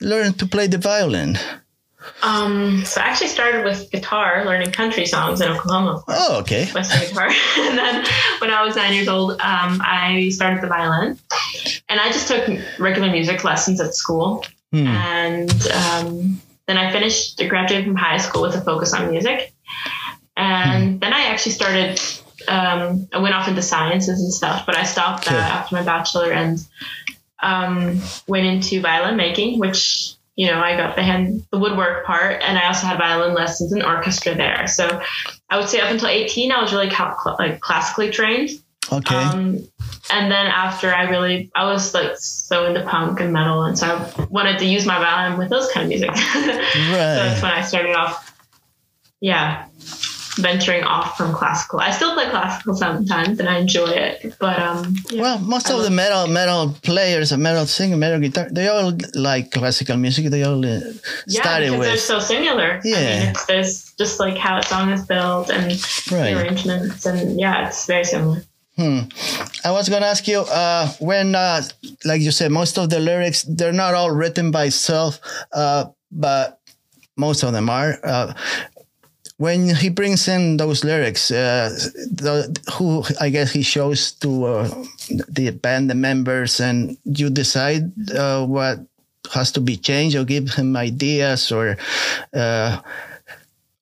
[0.00, 1.38] learn to play the violin?
[2.22, 6.02] Um, so I actually started with guitar, learning country songs in Oklahoma.
[6.08, 6.66] Oh, okay.
[6.72, 7.28] Western guitar.
[7.58, 8.04] and then
[8.40, 11.18] when I was nine years old, um, I started the violin.
[11.88, 14.44] And I just took regular music lessons at school.
[14.72, 14.86] Hmm.
[14.86, 19.52] And um, then I finished, graduated from high school with a focus on music.
[20.36, 20.98] And hmm.
[20.98, 22.00] then I actually started,
[22.48, 26.32] um, I went off into sciences and stuff, but I stopped that after my bachelor
[26.32, 26.58] and
[27.42, 32.42] um, went into violin making, which, you know, I got the hand, the woodwork part,
[32.42, 34.66] and I also had violin lessons and orchestra there.
[34.66, 35.00] So
[35.48, 36.90] I would say up until 18, I was really
[37.38, 38.50] like classically trained.
[38.92, 39.14] Okay.
[39.16, 39.66] Um,
[40.12, 43.86] and then after I really, I was like so into punk and metal, and so
[43.86, 46.10] I wanted to use my violin with those kind of music.
[46.14, 46.62] right.
[46.74, 48.32] so that's when I started off.
[49.20, 49.66] Yeah,
[50.36, 51.80] venturing off from classical.
[51.80, 54.94] I still play classical sometimes and I enjoy it, but um.
[55.10, 58.68] Yeah, well, most I of the metal metal players, and metal singer, metal guitar, they
[58.68, 60.26] all like classical music.
[60.26, 60.80] They all uh,
[61.26, 61.82] yeah, started with.
[61.82, 62.80] they're so similar.
[62.84, 66.34] Yeah, I mean, it's there's just like how a song is built and right.
[66.34, 68.42] the arrangements, and yeah, it's very similar.
[68.76, 69.00] Hmm.
[69.64, 71.62] I was gonna ask you uh, when, uh,
[72.04, 75.18] like you said, most of the lyrics they're not all written by self,
[75.54, 76.60] uh, but
[77.16, 77.98] most of them are.
[79.38, 81.70] Uh, when he brings in those lyrics, uh,
[82.10, 84.84] the, who I guess he shows to uh,
[85.28, 88.78] the band the members, and you decide uh, what
[89.34, 91.76] has to be changed, or give him ideas, or
[92.34, 92.80] uh,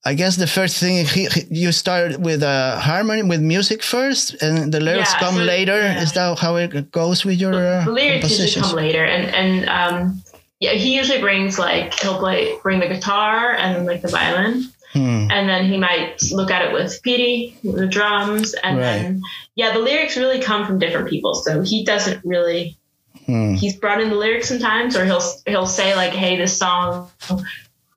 [0.05, 4.43] I guess the first thing he, he, you start with a harmony with music first,
[4.43, 5.79] and the lyrics yeah, come so, later.
[5.79, 6.03] Yeah.
[6.03, 10.23] Is that how it goes with your the lyrics usually come later, and and um,
[10.61, 14.65] yeah, he usually brings like he'll play bring the guitar and like the violin
[14.95, 15.27] Hmm.
[15.29, 18.85] And then he might look at it with Petey, the drums, and right.
[18.85, 19.23] then
[19.57, 21.35] yeah, the lyrics really come from different people.
[21.35, 22.79] So he doesn't really
[23.27, 23.55] hmm.
[23.55, 27.11] he's brought in the lyrics sometimes, or he'll he'll say like, "Hey, this song,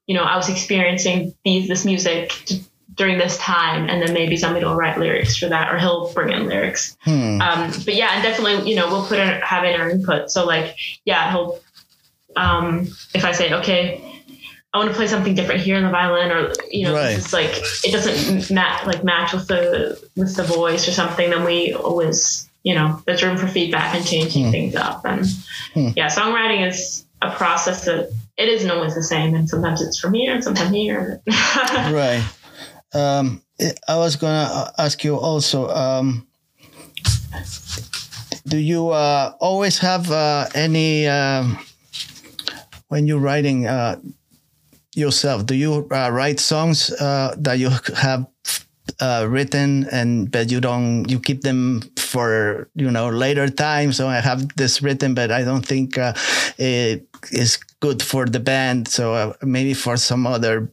[0.08, 2.60] you know, I was experiencing these this music." To,
[2.96, 6.34] during this time, and then maybe somebody will write lyrics for that, or he'll bring
[6.34, 6.98] in lyrics.
[7.02, 7.40] Hmm.
[7.40, 10.32] Um, but yeah, and definitely, you know, we'll put in have in our input.
[10.32, 11.60] So like, yeah, he'll.
[12.36, 14.07] Um, if I say, okay,
[14.74, 17.18] I want to play something different here in the violin, or you know, right.
[17.18, 17.52] it's like
[17.84, 21.30] it doesn't match like match with the with the voice or something.
[21.30, 24.52] Then we always, you know, there's room for feedback and changing hmm.
[24.52, 25.06] things up.
[25.06, 25.26] And
[25.74, 25.90] hmm.
[25.96, 30.14] yeah, songwriting is a process that it isn't always the same, and sometimes it's from
[30.14, 31.22] here and sometimes here.
[31.28, 32.24] right.
[32.94, 33.42] Um,
[33.88, 35.70] I was gonna ask you also.
[35.70, 36.28] Um,
[38.48, 41.58] do you uh, always have uh, any um,
[42.90, 43.66] when you're writing?
[43.66, 44.00] Uh,
[44.98, 45.46] yourself?
[45.46, 48.26] Do you uh, write songs uh, that you have
[49.00, 54.08] uh, written and but you don't you keep them for you know later time so
[54.08, 56.14] i have this written but i don't think uh,
[56.58, 60.72] it is good for the band so uh, maybe for some other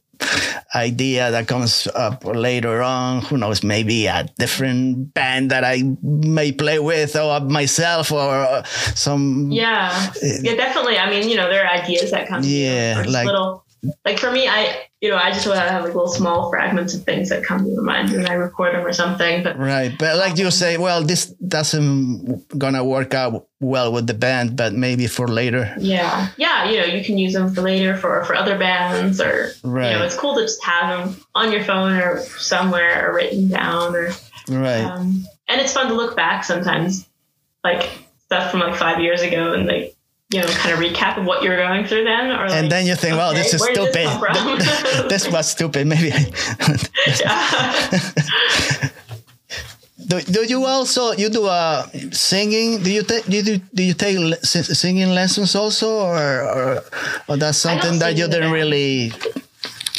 [0.74, 6.52] idea that comes up later on who knows maybe a different band that i may
[6.52, 8.62] play with or myself or uh,
[8.94, 10.98] some Yeah, yeah, definitely.
[10.98, 12.42] I mean, you know, there are ideas that come.
[12.44, 13.63] Yeah, like- little,
[14.04, 16.94] like for me, I, you know, I just want to have like little small fragments
[16.94, 19.42] of things that come to my mind and I record them or something.
[19.42, 24.14] But Right, but like you say, well, this doesn't gonna work out well with the
[24.14, 25.74] band, but maybe for later.
[25.78, 29.48] yeah, yeah, you know, you can use them for later for for other bands or
[29.64, 29.92] you Right.
[29.92, 33.94] know, it's cool to just have them on your phone or somewhere or written down
[33.94, 34.12] or
[34.48, 37.06] Right, um, and it's fun to look back sometimes,
[37.62, 37.88] like
[38.26, 39.93] stuff from like five years ago and like.
[40.34, 42.86] You know, kind of recap of what you're going through then, or like, and then
[42.90, 44.08] you think, well, okay, this is stupid.
[44.58, 45.86] This, this was stupid.
[45.86, 46.10] Maybe.
[46.12, 46.24] I-
[50.06, 52.82] do, do you also you do uh singing?
[52.82, 56.84] Do you take do you do, do you take singing lessons also, or or,
[57.28, 59.12] or that's something that you didn't really?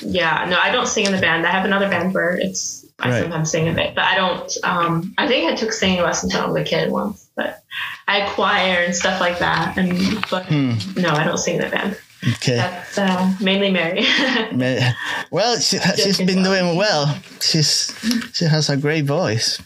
[0.03, 1.47] Yeah, no, I don't sing in the band.
[1.47, 3.21] I have another band where it's I Right.
[3.23, 4.51] sometimes sing in it, but I don't.
[4.63, 7.63] Um, I think I took singing lessons when I was a kid once, but
[8.07, 9.77] I choir and stuff like that.
[9.77, 10.73] And but Hmm.
[10.95, 11.97] no, I don't sing in the band.
[12.37, 12.55] Okay.
[12.55, 14.03] That's uh, mainly Mary.
[15.31, 17.15] Well, she, she's been doing well.
[17.41, 17.93] She's
[18.33, 19.59] she has a great voice.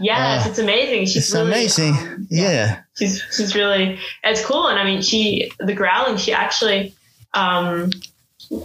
[0.00, 1.06] yes, Uh, it's amazing.
[1.06, 1.94] She's It's really, amazing.
[1.94, 2.82] um, yeah.
[2.96, 6.94] she's she's really it's cool and i mean she the growling she actually
[7.34, 7.90] um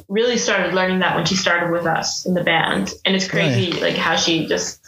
[0.08, 3.72] really started learning that when she started with us in the band and it's crazy
[3.80, 4.80] like how she just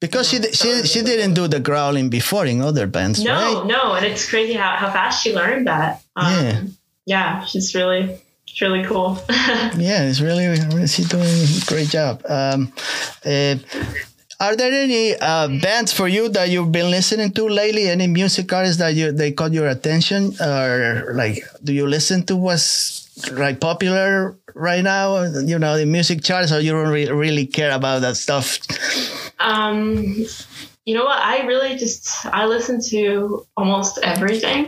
[0.00, 3.66] Because she she she didn't do the growling before in other bands, no right?
[3.66, 6.60] no and it's crazy how, how fast she learned that um, Yeah.
[7.06, 8.16] yeah she's really
[8.48, 9.18] it's really cool
[9.76, 12.22] Yeah, it's really, really she's doing a great job.
[12.28, 12.72] Um,
[13.24, 13.56] uh,
[14.40, 17.88] are there any uh, bands for you that you've been listening to lately?
[17.90, 22.36] Any music artists that you they caught your attention, or like do you listen to
[22.36, 25.24] what's like popular right now?
[25.24, 28.56] You know, the music charts, or you don't re- really care about that stuff?
[29.40, 30.24] Um
[30.86, 34.64] you know what i really just i listen to almost everything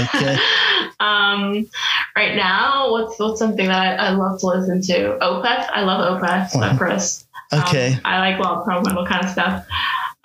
[0.00, 0.36] Okay.
[1.00, 1.68] um
[2.16, 6.20] right now what's what's something that I, I love to listen to opeth i love
[6.20, 6.72] opeth Wow.
[6.74, 7.26] Opus.
[7.52, 7.92] Okay.
[7.94, 9.66] Um, I like well prog metal kind of stuff.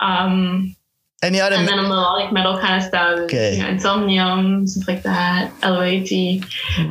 [0.00, 0.76] Um,
[1.22, 1.56] Any other?
[1.56, 3.18] and then a melodic metal kind of stuff.
[3.20, 3.56] Okay.
[3.56, 5.50] You know, Insomnium, stuff like that.
[5.62, 6.10] LOAT.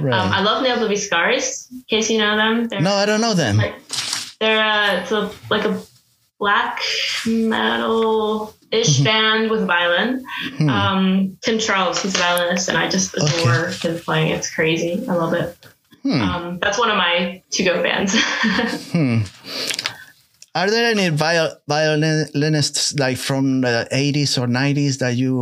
[0.04, 0.14] right.
[0.14, 2.68] Um, I love Ne Obliviscaris, in case you know them.
[2.68, 3.56] They're, no, I don't know them.
[3.58, 3.76] Like,
[4.42, 5.82] they're uh, it's a, like a
[6.40, 6.82] black
[7.26, 10.26] metal ish band with violin.
[10.58, 10.70] Hmm.
[10.70, 14.32] Um, Tim Charles, he's a violinist, and I just adore his playing.
[14.32, 15.04] It's crazy.
[15.08, 15.58] I love it.
[16.04, 16.22] Hmm.
[16.22, 18.16] Um, that's one of my to go bands.
[18.92, 19.22] Hmm.
[20.54, 25.36] Are there any viol- violinists like from the 80s or 90s that you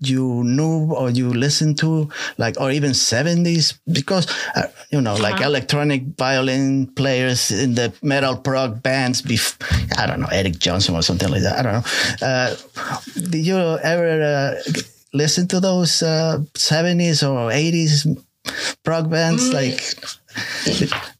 [0.00, 2.08] you knew or you listened to,
[2.38, 3.74] like, or even 70s?
[3.92, 5.44] Because, uh, you know, like Uh-huh.
[5.52, 9.56] electronic violin players in the metal prog bands, bef-
[9.98, 11.58] I don't know, Eddie Jobson or something like that.
[11.58, 12.26] I don't know.
[12.26, 12.56] Uh,
[13.30, 14.72] did you ever uh,
[15.12, 18.06] listen to those uh, 70s or 80s
[18.82, 19.50] prog bands?
[19.50, 19.54] Mm.
[19.54, 19.80] Like,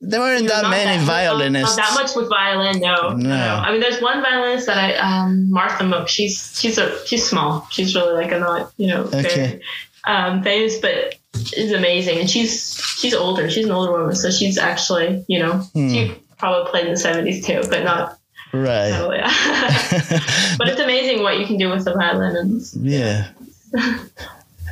[0.01, 1.77] there weren't that many not- violinists.
[1.77, 3.37] Not, that much with violin, no, No.
[3.37, 6.09] I mean, there's one violinist that I, um, Martha Mooke.
[6.09, 7.67] She's she's a she's small.
[7.71, 9.23] She's really like a not you know Okay.
[9.23, 9.63] very
[10.07, 11.15] um, famous, but
[11.57, 12.19] is amazing.
[12.21, 13.51] And she's she's older.
[13.51, 15.89] She's an older woman, so she's actually you know Hmm.
[15.91, 18.17] she probably played in the '70s too, but not.
[18.53, 18.93] Right.
[18.93, 19.29] Oh yeah.
[20.59, 23.29] but it's amazing what you can do with the violin and yeah.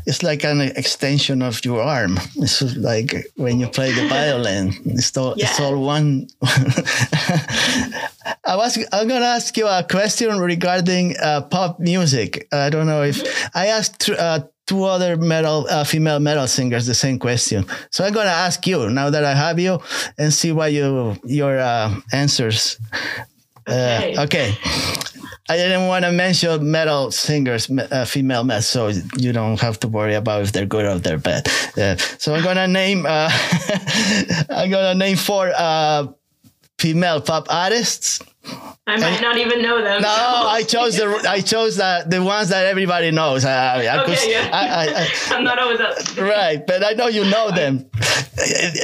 [0.09, 2.19] It's like an extension of your arm.
[2.37, 4.73] It's like when you play the violin.
[4.87, 6.29] It's all, it's all one.
[8.47, 8.79] I was.
[8.91, 12.49] I'm gonna ask you a question regarding uh, pop music.
[12.51, 13.21] I don't know if
[13.55, 17.67] I asked uh, two other metal uh, female metal singers the same question.
[17.91, 19.79] So I'm gonna ask you now that I have you
[20.17, 22.81] and see what you your uh, answers.
[23.69, 24.15] Okay.
[24.17, 24.55] Uh, okay.
[25.51, 29.89] I didn't want to mention metal singers, uh, female metal, so you don't have to
[29.89, 31.49] worry about if they're good or they're bad.
[31.77, 33.31] Uh, so I'm gonna name, uh,
[34.51, 36.09] I'm gonna name four uh,
[36.79, 38.21] female pop artists.
[38.87, 40.03] I might not even know them.
[40.03, 43.45] No, I chose the I chose the the ones that everybody knows.
[43.45, 44.51] I, I, could- Okay, yeah.
[44.53, 45.97] I, I'm not always up.
[46.19, 47.89] right, but I know you know them.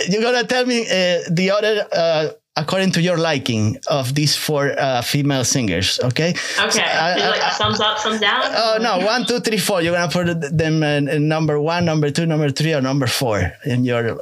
[0.08, 1.86] You're gonna tell me uh, the other.
[1.92, 6.30] Uh, According to your liking of these four uh, female singers, okay?
[6.60, 6.68] Okay.
[6.68, 8.42] Is it like thumbs up, thumbs down?
[8.44, 9.04] Oh no!
[9.04, 9.82] One, two, three, four.
[9.82, 10.26] You're gonna put
[10.56, 14.20] them in, in number one, number two, number three, or number four in your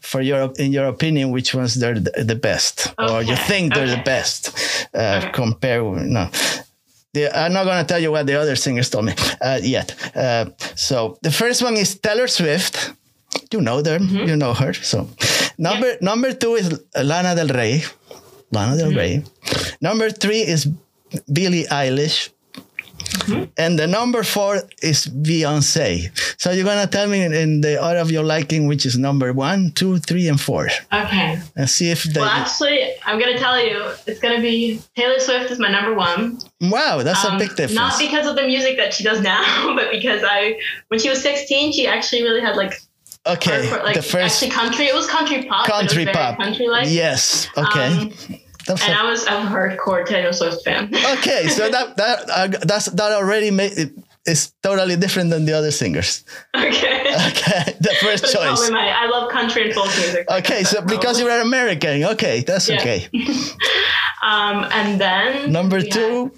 [0.00, 3.88] for your in your opinion which ones they're the, the best or you think they're
[3.88, 4.54] the best
[4.94, 5.30] uh, Okay.
[5.32, 6.28] compare no
[7.12, 9.94] the, I'm not going to tell you what the other singers told me uh, yet.
[10.14, 12.92] Uh, so the first one is Taylor Swift.
[13.50, 14.28] You know them, Mm-hmm.
[14.28, 14.74] you know her.
[14.74, 15.08] So
[15.58, 17.82] number number two is Lana Del Rey.
[18.52, 18.98] Lana Del Mm-hmm.
[18.98, 19.24] Rey.
[19.80, 20.66] Number three is
[21.32, 22.30] Billie Eilish.
[22.96, 23.44] Mm-hmm.
[23.58, 26.10] And the number four is Beyonce.
[26.40, 29.32] So you're gonna tell me in, in the order of your liking which is number
[29.32, 31.38] one, two, three, and four, Okay.
[31.56, 32.20] and see if they.
[32.20, 36.38] Well, actually, I'm gonna tell you, it's gonna be Taylor Swift is my number one.
[36.60, 37.74] wow, that's a Um, big difference.
[37.74, 41.20] Not because of the music that she does now, but because I, when she was
[41.22, 42.74] 16, she actually really had like,
[43.26, 44.86] okay, like the first actually country.
[44.86, 45.66] It was country pop.
[45.66, 46.38] country it was very pop.
[46.38, 46.86] Country like.
[46.88, 47.48] yes.
[47.56, 47.86] Okay.
[47.86, 48.12] Um,
[48.68, 50.90] and a- I was a hardcore Taylor Swift fan.
[51.18, 53.92] okay, so that that uh, that's that already made it
[54.26, 56.24] is totally different than the other singers.
[56.56, 57.02] okay.
[57.30, 58.70] Okay, the first But choice.
[58.70, 60.28] my, I love country and folk music.
[60.28, 62.80] Okay, so because you're an American, okay, that's Yeah.
[62.80, 63.06] okay.
[64.22, 66.32] Um, and then Number two,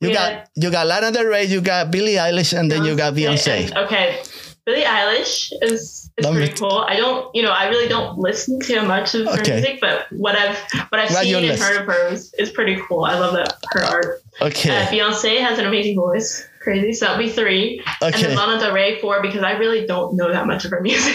[0.00, 2.94] you got had- you got Lana Del Rey, you got Billie Eilish, and then you
[2.94, 3.74] got and- Beyonce.
[3.84, 4.20] okay,
[4.66, 6.84] Billie Eilish is is pretty cool.
[6.88, 9.52] I don't, you know, I really don't listen to much of her Okay.
[9.54, 10.56] music, but what I've
[10.88, 13.04] what I've seen and heard of her is, is pretty cool.
[13.04, 14.06] I love that her art.
[14.40, 16.44] Uh, Okay, Beyonce has an amazing voice.
[16.60, 16.92] Crazy.
[16.94, 17.82] So that'll be three.
[18.00, 18.26] And Okay.
[18.26, 21.14] then Lana Del Rey four because I really don't know that much of her music.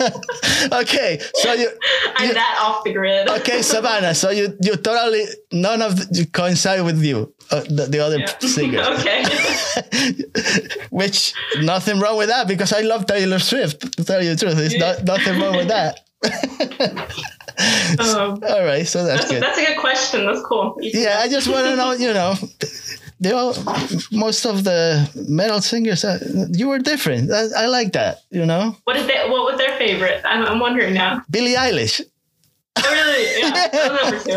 [0.72, 1.20] okay.
[1.34, 1.68] So you
[2.16, 3.28] I'm You- that off the grid.
[3.28, 4.14] okay, Savannah.
[4.14, 8.38] So you you totally none of the, coincide with you, uh, the, the other Yeah.
[8.40, 8.86] singers.
[9.00, 9.24] okay.
[10.90, 13.96] Which nothing wrong with that because I love Taylor Swift.
[13.96, 14.80] To tell you the truth, there's Yeah.
[14.92, 16.00] not, nothing wrong with that.
[17.98, 19.42] Um, All right, so that's that's, good.
[19.42, 20.24] that's a good question.
[20.26, 20.76] That's cool.
[20.80, 22.34] Yeah, I just want to know, you know,
[23.18, 23.52] they all,
[24.12, 26.20] most of the metal singers, uh,
[26.52, 27.32] you were different.
[27.32, 28.76] I, I like that, you know.
[28.84, 30.22] What is they, What was their favorite?
[30.24, 31.22] I'm, I'm wondering now.
[31.30, 32.00] Billie Eilish,
[32.76, 33.40] Oh, really?
[33.40, 33.50] Yeah.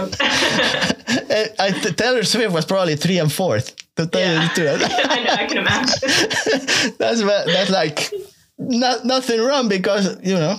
[0.10, 1.90] That was number two.
[1.90, 3.76] I, Taylor Swift was probably three and fourth.
[3.96, 4.48] To tell you yeah.
[4.48, 4.82] the truth.
[5.10, 5.34] I know.
[5.34, 6.96] I can imagine.
[6.98, 8.12] that's that's like
[8.58, 10.58] not nothing wrong because you know,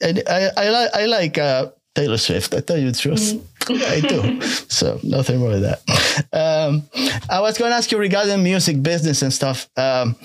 [0.00, 2.54] and I I like I like uh, Taylor Swift.
[2.54, 4.40] I tell you the truth, I do.
[4.72, 5.82] So nothing wrong with that.
[6.32, 6.88] Um,
[7.28, 9.68] I was going to ask you regarding music business and stuff.
[9.76, 10.16] Um,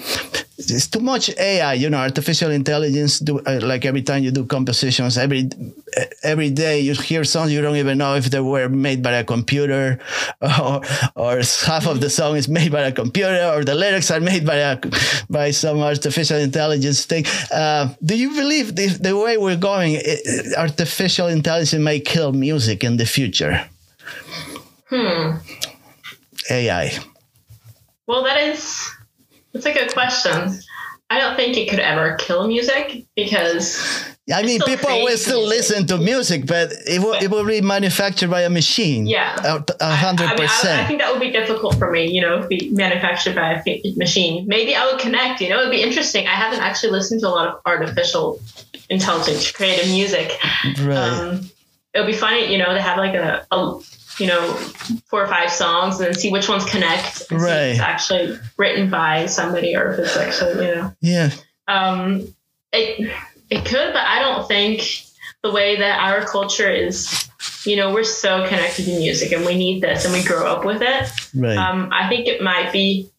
[0.58, 3.20] it's too much AI, you know, artificial intelligence.
[3.20, 5.50] Do uh, like every time you do compositions, every
[6.24, 9.24] every day you hear songs you don't even know if they were made by a
[9.24, 10.00] computer,
[10.42, 10.82] or
[11.16, 14.46] or half of the song is made by a computer, or the lyrics are made
[14.46, 14.80] by a
[15.30, 17.26] by some artificial intelligence thing.
[17.54, 22.84] Uh, do you believe the, the way we're going, i- artificial intelligence may kill music
[22.84, 23.62] in the future?
[24.90, 25.38] Hmm.
[26.50, 26.98] AI.
[28.08, 28.90] Well, that is
[29.54, 30.60] that's a good question.
[31.10, 33.78] I don't think it could ever kill music because
[34.34, 35.58] I mean, people will still music.
[35.58, 39.08] listen to music, but it will, it will be manufactured by a machine.
[39.08, 39.36] Yeah.
[39.80, 42.50] A- hundred I, mean, I, think that would be difficult for me, you know, if
[42.50, 44.46] be manufactured by a machine.
[44.48, 46.28] Maybe I would connect, you know, it'd be interesting.
[46.28, 48.42] I haven't actually listened to a lot of artificial
[48.90, 50.38] intelligence creative music.
[50.82, 50.98] Right.
[50.98, 51.50] Um,
[51.94, 53.80] it would be funny, you know, to have like a, a
[54.20, 54.54] you know,
[55.10, 57.20] four or five songs and see which ones connect.
[57.20, 57.62] And see if Right.
[57.68, 60.94] it's actually written by somebody or if it's actually, you know.
[61.02, 61.30] yeah.
[61.68, 62.34] Um,
[62.74, 63.12] it
[63.50, 64.82] it could, but I don't think
[65.44, 67.30] the way that our culture is.
[67.66, 70.64] You know, we're so connected to music, and we need this, and we grow up
[70.66, 71.10] with it.
[71.36, 71.58] Right.
[71.58, 73.10] Um, I think it might be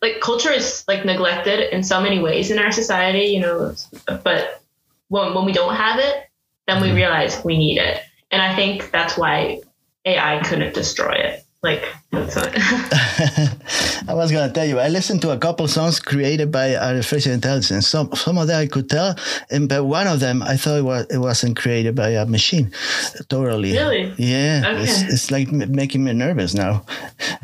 [0.00, 3.26] like culture is like neglected in so many ways in our society.
[3.26, 3.74] You know,
[4.06, 4.62] but
[5.08, 6.28] when when we don't have it,
[6.66, 9.60] then we realize we need it, and I think that's why
[10.04, 11.44] AI couldn't destroy it.
[11.62, 12.36] Like, that's
[14.08, 17.86] I was gonna tell you, I listened to a couple songs created by artificial intelligence.
[17.86, 19.14] Some some of them I could tell,
[19.48, 22.72] and but one of them I thought it was it wasn't created by a machine.
[23.28, 23.72] Totally.
[23.74, 24.12] Really?
[24.18, 24.74] Yeah.
[24.82, 25.12] It's, Okay.
[25.12, 26.84] it's like m- making me nervous now.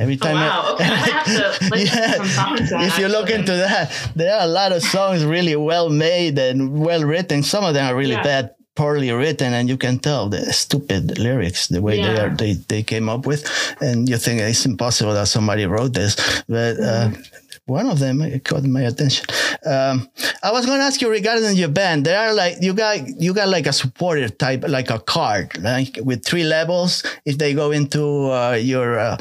[0.00, 0.36] Every oh, time.
[0.36, 0.74] I- wow.
[0.74, 2.12] Okay, I have to listen yeah.
[2.14, 2.26] to some
[2.59, 2.70] songs.
[2.70, 6.36] then, if you look into that, there are a lot of songs really well made
[6.40, 7.44] and well written.
[7.44, 8.22] Some of them are really Yeah.
[8.24, 12.53] bad, poorly written, and you can tell the stupid lyrics the way they are they,
[12.70, 13.43] they came up with,
[13.81, 16.14] and you think it's impossible that somebody wrote this,
[16.49, 16.79] but.
[16.79, 17.47] Uh, Mm-hmm.
[17.68, 19.26] One of them caught my attention.
[19.64, 20.08] Um,
[20.42, 22.04] I was going to ask you regarding your band.
[22.06, 25.98] There are like you got you got like a supporter type, like a card, like
[26.02, 27.04] with three levels.
[27.24, 29.16] If they go into uh, your uh,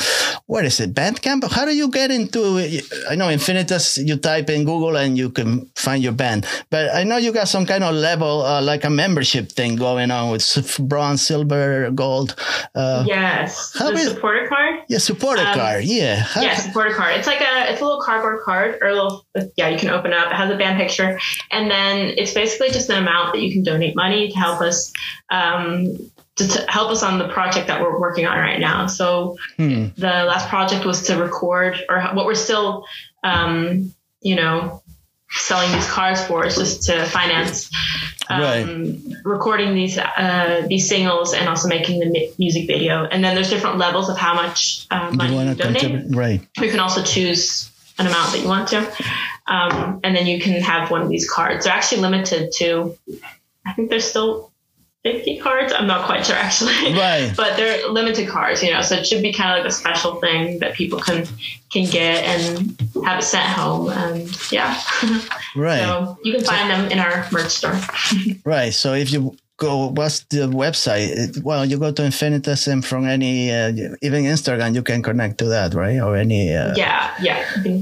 [0.46, 1.52] what is it, Bandcamp?
[1.52, 2.58] How do you get into?
[3.10, 3.98] I know Infinitus.
[4.06, 6.46] You type in Google and you can find your band.
[6.70, 10.12] But I know you got some kind of level, uh, like a membership thing going
[10.12, 12.36] on with bronze, silver, gold.
[12.76, 13.74] Uh, Yes.
[13.78, 14.76] How the is- supporter card?
[14.88, 15.84] Yeah, support a Um, card.
[15.84, 16.16] Yeah.
[16.16, 17.18] How- Yeah, supporter card.
[17.18, 19.26] It's like a it's a little cardboard card or a little
[19.56, 20.32] yeah, you can open up.
[20.32, 21.20] It has a band picture.
[21.52, 24.92] And then it's basically just an amount that you can donate money to help us
[25.30, 25.96] um
[26.38, 28.88] to, to help us on the project that we're working on right now.
[28.88, 29.88] So Hmm.
[29.98, 32.86] the last project was to record or what we're still
[33.24, 34.82] um, you know,
[35.30, 37.70] selling these cards for is just to finance
[38.30, 38.90] um, Right.
[39.26, 43.06] recording these uh, these singles and also making the music video.
[43.06, 46.16] And then there's different levels of how much uh, money You donate.
[46.16, 46.42] Right.
[46.60, 48.80] You can also choose an amount that you want to,
[49.48, 51.66] um, and then you can have one of these cards.
[51.66, 52.98] They're actually limited to,
[53.66, 54.52] I think there's still
[55.04, 55.72] 50 cards.
[55.72, 56.74] I'm not quite sure actually.
[56.94, 57.32] Right.
[57.38, 60.16] But they're limited cards, you know, so it should be kind of like a special
[60.16, 61.26] thing that people can
[61.72, 63.90] can get and have it sent home.
[63.90, 64.80] And yeah,
[65.56, 65.80] Right.
[65.80, 67.80] so you can find them in our merch store.
[68.44, 68.74] Right.
[68.74, 71.42] So if you go, what's the website?
[71.44, 73.70] Well, you go to Infinitus and from any, uh,
[74.02, 76.00] even Instagram, you can connect to that, right?
[76.00, 77.44] Or any, uh, Yeah, yeah.
[77.56, 77.82] I think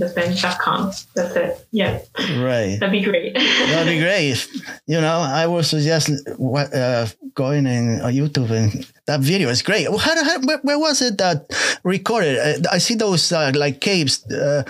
[1.13, 1.67] that's it.
[1.71, 1.99] Yeah,
[2.41, 2.79] right.
[2.79, 3.33] that'd be great.
[3.35, 4.47] That'd be great.
[4.87, 9.61] You know, I would suggest what, uh, going in on YouTube and that video is
[9.61, 9.87] great.
[9.87, 11.45] How, how, where, where was it that
[11.83, 12.37] recorded?
[12.39, 14.25] Uh, I see those uh, like caves.
[14.31, 14.63] Uh,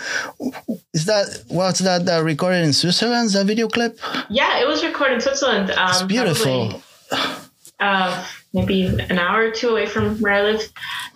[0.94, 3.30] is that what's that uh, recorded in Switzerland?
[3.32, 4.00] That video clip?
[4.30, 5.70] yeah, it was recorded in Switzerland.
[5.72, 6.70] Um, It's beautiful.
[6.70, 6.82] probably,
[7.80, 10.62] uh, maybe an hour or two away from where I live.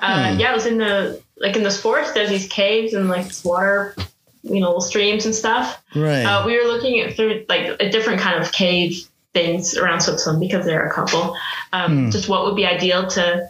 [0.01, 0.39] Uh, Hmm.
[0.39, 2.13] Yeah, it was in the like in the forest.
[2.13, 3.95] There's these caves and like this water,
[4.43, 5.81] you know, streams and stuff.
[5.95, 6.23] Right.
[6.23, 10.41] Uh, we were looking at through like a different kind of cave things around Switzerland
[10.41, 11.35] because there are a couple.
[11.73, 12.09] Um, Hmm.
[12.11, 13.47] Just what would be ideal to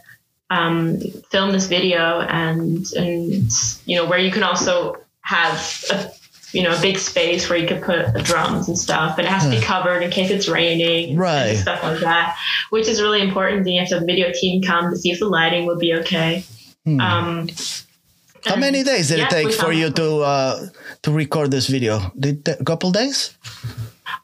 [0.50, 1.00] um,
[1.32, 3.52] film this video and and
[3.86, 5.54] you know where you can also have
[5.92, 6.12] a
[6.54, 9.30] you know a big space where you could put the drums and stuff, and it
[9.32, 11.56] has to be covered in case it's raining, and Right.
[11.58, 12.36] stuff like that,
[12.72, 13.64] which is really important.
[13.66, 15.80] Then you have to have a video team come to see if the lighting would
[15.80, 16.44] be okay.
[16.86, 17.00] Hmm.
[17.02, 17.50] Um,
[18.46, 20.68] How many days did yeah, it take for you to uh,
[21.04, 22.12] to record this video?
[22.18, 23.36] Did a couple days?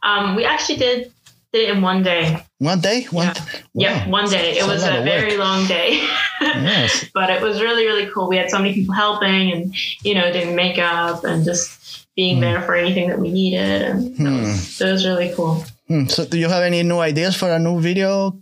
[0.04, 1.12] Um, we actually did
[1.52, 2.44] did it in one day.
[2.60, 3.04] One day?
[3.12, 3.28] One.
[3.74, 4.04] Yeah.
[4.04, 4.52] Yep, one day.
[4.52, 6.00] It It's a was a, very long day.
[6.42, 7.06] Yes.
[7.14, 9.74] but it was really really cool we had so many people helping and
[10.04, 11.70] you know doing makeup and just
[12.16, 16.08] being there for anything that we needed and that was, it was really cool Hmm.
[16.08, 18.42] So, do you have any new ideas for a new video?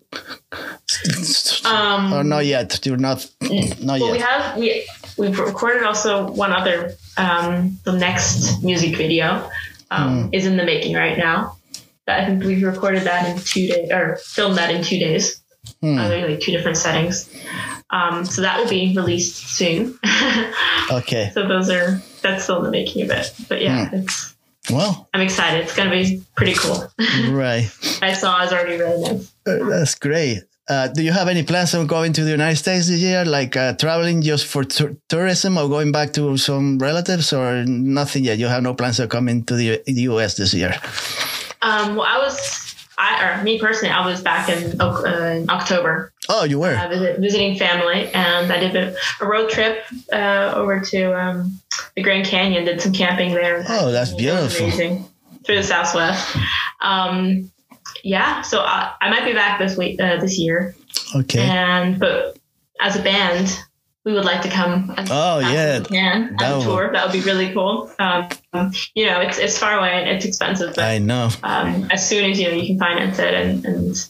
[1.65, 2.79] um or not yet?
[2.85, 3.29] You're not.
[3.81, 9.49] Not well we have we we've recorded also one other um the next music video
[9.91, 11.55] um is in the making right now
[12.07, 15.42] i think we've recorded that in two days or filmed that in two days
[15.83, 15.97] Hmm.
[15.99, 17.27] uh, like two different settings
[17.89, 19.99] um so that will be released soon
[20.91, 21.29] Okay.
[21.33, 23.95] so those are that's still in the making of it but yeah Hmm.
[23.97, 24.31] it's
[24.71, 25.59] Well, I'm excited.
[25.67, 26.87] It's gonna be pretty cool.
[27.35, 27.67] right.
[28.01, 29.27] I saw is already really nice.
[29.45, 30.39] Uh, That's great.
[30.71, 33.57] Uh, do you have any plans on going to the United States this year, like
[33.59, 38.39] uh, traveling just for tour- tourism, or going back to some relatives, or nothing yet?
[38.39, 40.35] You have no plans of coming to the the U.S.
[40.39, 40.71] this year.
[41.61, 42.39] Um, well, I was,
[42.97, 46.75] I or me personally, I was back in, uh, October Oh, you were.
[46.75, 51.59] uh, visit, visiting family, and I did a, a road trip uh, over to um,
[51.95, 52.65] the Grand Canyon.
[52.65, 53.65] Did some camping there.
[53.67, 54.65] Oh, that's beautiful.
[54.67, 55.05] Amazing
[55.45, 56.37] through the Southwest.
[56.81, 57.51] Um,
[58.03, 60.75] yeah, so I, I might be back this week, uh, this year,
[61.15, 61.41] Okay.
[61.41, 62.37] and but
[62.79, 63.59] as a band.
[64.05, 64.93] We would like to come.
[64.97, 65.79] as Oh, as yeah.
[65.79, 66.89] we can That would- tour.
[66.91, 67.89] That would be really cool.
[67.99, 68.27] Um,
[68.93, 71.29] you know, it's it's far away and it's expensive, but I know.
[71.43, 74.09] um, as soon as you know you can finance it and, and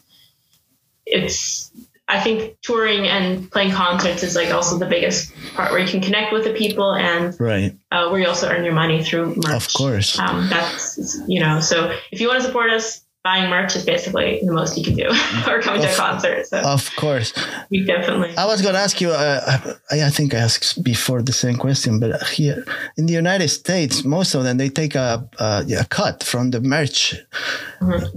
[1.05, 1.71] it's
[2.07, 6.01] i think touring and playing concerts is like also the biggest part where you can
[6.01, 7.75] connect with the people and Right.
[7.91, 10.17] uh, where you also earn your money through merch Of course.
[10.19, 14.39] um, that's you know so if you want to support us buying merch is basically
[14.43, 15.07] the most you can do
[15.49, 17.34] or coming to a Of- concert so Of course.
[17.71, 19.09] we definitely I was going to ask you.
[19.11, 22.65] Uh, I, I think I asked before the same question, but here
[22.97, 26.59] in the United States, most of them they take a a, a cut from the
[26.61, 27.15] merch.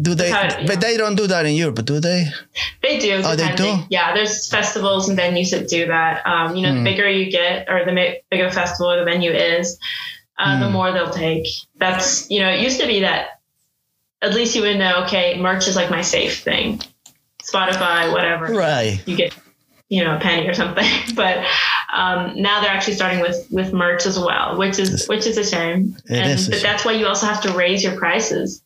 [0.01, 0.31] Do they?
[0.31, 0.61] Cut, Mm-hmm.
[0.61, 0.67] yeah.
[0.67, 2.27] But they don't do that in Europe, do they?
[2.83, 3.21] They do.
[3.25, 3.71] Oh, they do?
[3.91, 6.27] Yeah, there's festivals and venues that do that.
[6.27, 6.79] Um, you know, Hmm.
[6.85, 7.95] the bigger you get, or the
[8.31, 9.79] bigger festival or the venue is,
[10.39, 10.73] uh, the Hmm.
[10.73, 11.47] more they'll take.
[11.79, 13.36] That's you know, it used to be that
[14.23, 15.05] at least you would know.
[15.05, 16.81] Okay, merch is like my safe thing.
[17.43, 18.47] Spotify, whatever.
[18.47, 19.03] Right.
[19.07, 19.37] You get,
[19.89, 20.89] you know, a penny or something.
[21.15, 21.45] but
[21.95, 25.45] um, now they're actually starting with with merch as well, which is which is a
[25.45, 25.97] shame.
[26.07, 26.63] It and is but shame.
[26.63, 28.63] that's why you also have to raise your prices.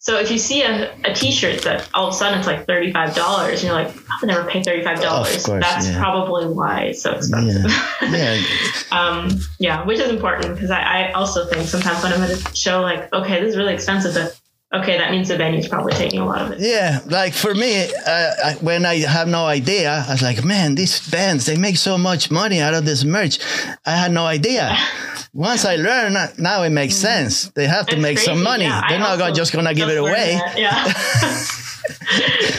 [0.00, 2.92] So if you see a, a T-shirt that all of a sudden it's like thirty
[2.92, 5.44] five dollars, you're like, I would never pay thirty five dollars.
[5.44, 5.98] That's yeah.
[5.98, 7.72] probably why it's so expensive.
[8.02, 8.40] Yeah.
[8.92, 12.56] um, yeah, which is important because I, I also think sometimes when I'm at a
[12.56, 14.37] show, like, okay, this is really expensive, but
[14.74, 16.60] okay, that means the venue's probably taking a lot of it.
[16.60, 20.74] Yeah, like for me, uh, I, when I have no idea, I was like, man,
[20.74, 23.38] these bands they make so much money out of this merch.
[23.86, 24.76] I had no idea.
[25.34, 27.50] Once I learn, now it makes sense.
[27.50, 28.64] They have to It's make some money.
[28.64, 28.82] yeah.
[28.88, 30.34] They're not gonna, also just gonna give it away.
[30.40, 30.84] that, Yeah.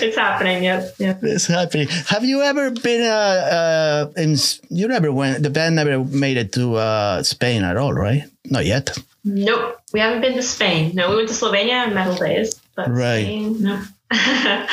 [0.01, 0.63] it's happening.
[0.63, 0.95] Yep.
[0.99, 1.19] Yep.
[1.23, 1.87] It's happening.
[2.07, 4.35] Have you ever been uh, uh in
[4.69, 8.23] you never went the band never made it to uh Spain at all, right?
[8.45, 8.97] Not yet.
[9.23, 9.77] Nope.
[9.93, 10.91] We haven't been to Spain.
[10.95, 13.23] No, we went to Slovenia on metal days, but Right.
[13.23, 13.81] Spain, no.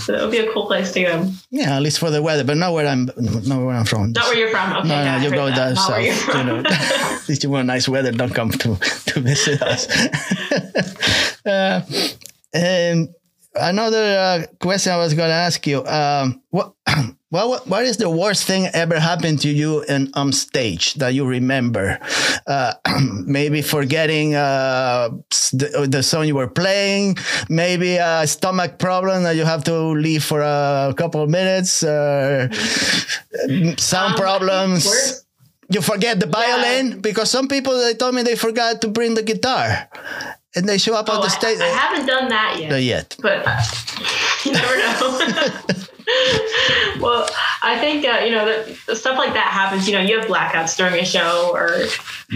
[0.00, 1.30] so it would be a cool place to go.
[1.50, 4.10] Yeah, at least for the weather, but not where I'm not where I'm from.
[4.12, 4.72] Not where you're from.
[4.78, 4.88] Okay.
[4.88, 5.56] no, no, you go that.
[5.56, 6.34] down south.
[6.34, 8.10] You know, at least you want nice weather.
[8.10, 9.86] Don't come to to visit us.
[11.46, 11.82] uh,
[12.52, 13.14] and
[13.54, 16.72] another uh, question I was going to ask you: um, what,
[17.32, 21.14] what, what, what is the worst thing ever happened to you in on stage that
[21.14, 21.98] you remember?
[22.46, 22.74] Uh,
[23.26, 25.08] maybe forgetting uh,
[25.52, 27.16] the, the song you were playing.
[27.48, 31.82] Maybe a stomach problem that you have to leave for a couple of minutes.
[31.82, 32.48] Uh,
[33.78, 35.24] sound Um, problems
[35.70, 39.22] you forget the violin because some people they told me they forgot to bring the
[39.22, 39.88] guitar
[40.54, 42.70] and they show up on Oh, the stage I haven't done that yet.
[42.70, 43.56] not yet but uh,
[44.44, 45.72] you never know.
[47.00, 47.28] well,
[47.62, 49.88] I think uh, you know that stuff like that happens.
[49.88, 51.84] You know, you have blackouts during a show, or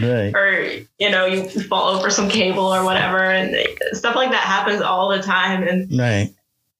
[0.00, 0.62] right or
[0.98, 3.56] you know you fall over some cable or whatever, and
[3.92, 5.62] stuff like that happens all the time.
[5.62, 6.32] And right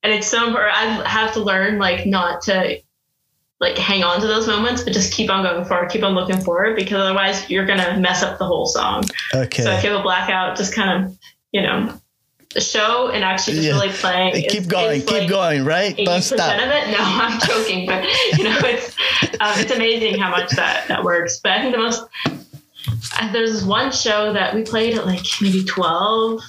[0.07, 0.77] and it's so important.
[0.77, 2.81] I have to learn like not to
[3.59, 6.41] like hang on to those moments, but just keep on going forward, keep on looking
[6.41, 9.03] forward, because otherwise you're gonna mess up the whole song.
[9.35, 11.19] okay So if you have a blackout, just kind of
[11.51, 12.01] you know
[12.57, 13.75] the show and actually just Yeah.
[13.75, 14.49] really playing.
[14.49, 16.89] Keep going keep like, going right don't 80% stop of it.
[16.91, 18.03] No, I'm joking, but
[18.39, 18.97] you know, it's
[19.41, 21.39] um, it's amazing how much that that works.
[21.43, 22.03] But I think the most
[23.21, 26.41] uh, there's one show that we played at like maybe twelve,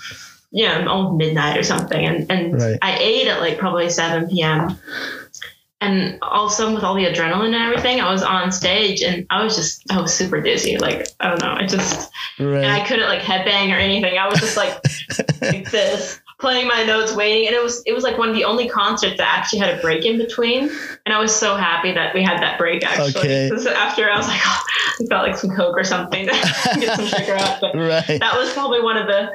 [0.52, 2.78] yeah, almost midnight or something, and and Right.
[2.82, 4.78] I ate at like probably seven p.m.
[5.80, 9.56] And also with all the adrenaline and everything, I was on stage and I was
[9.56, 10.78] just I was super dizzy.
[10.78, 14.18] Like I don't know, I just and I couldn't like headbang or anything.
[14.18, 14.74] I was just like
[15.42, 18.44] like this, playing my notes, waiting, and it was it was like one of the
[18.44, 20.70] only concerts that actually had a break in between,
[21.06, 22.84] and I was so happy that we had that break.
[22.84, 23.50] Actually, Okay.
[23.76, 24.64] after I was like, oh,
[25.02, 26.32] I felt like some coke or something, to
[26.80, 27.62] get some sugar out.
[27.62, 29.32] But right that was probably one of the,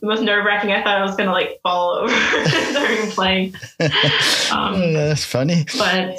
[0.00, 0.72] the most nerve wracking.
[0.72, 2.14] I thought I was gonna like fall over
[2.72, 3.54] during playing,
[4.52, 6.16] um, that's funny but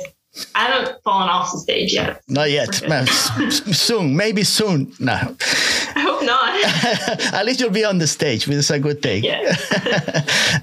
[0.53, 2.21] I haven't fallen off the stage yet.
[2.27, 7.33] not yet Man, s- s- soon maybe soon no I hope not.
[7.33, 9.55] at least you'll be on the stage which is a good thing yeah.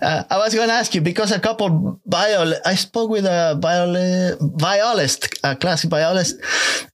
[0.02, 3.56] uh, I was going to ask you because a couple viol I spoke with a
[3.60, 6.36] viol violist, a classic violist,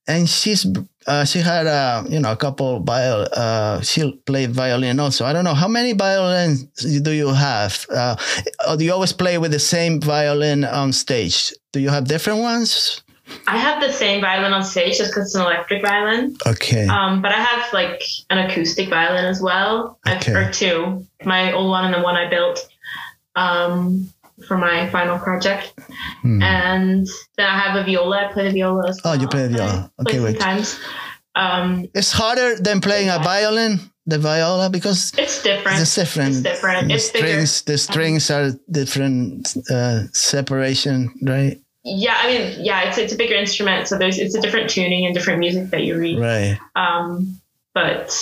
[0.07, 0.65] and she's
[1.09, 3.27] uh, she had a you know a couple viol.
[3.35, 5.25] Uh, she played violin also.
[5.25, 6.65] I don't know how many violins
[7.03, 7.87] do you have.
[7.91, 8.15] Uh,
[8.69, 11.53] or do you always play with the same violin on stage?
[11.73, 13.03] Do you have different ones?
[13.47, 16.37] I have the same violin on stage just because it's an electric violin.
[16.47, 16.87] Okay.
[16.87, 18.01] Um, but I have like
[18.31, 20.33] an acoustic violin as well, I've- Okay.
[20.33, 21.05] or two.
[21.25, 22.67] My old one and the one I built
[23.37, 24.09] um,
[24.47, 25.73] for my final project.
[26.23, 26.43] Hmm.
[26.43, 28.27] And then I have a viola.
[28.29, 29.91] I play the viola as Oh, you play the viola.
[29.99, 30.39] I Okay, wait.
[30.41, 30.79] sometimes.
[31.35, 35.81] Um, it's harder than playing a violin, the viola, because it's different.
[35.81, 36.31] It's different.
[36.31, 36.89] It's different.
[36.89, 37.27] The It's bigger.
[37.47, 41.61] strings, the strings are different uh, separation, right?
[41.85, 45.07] Yeah, I mean, yeah, it's it's a bigger instrument, so there's it's a different tuning
[45.07, 46.19] and different music that you read.
[46.19, 46.59] Right.
[46.75, 47.41] Um,
[47.73, 48.13] but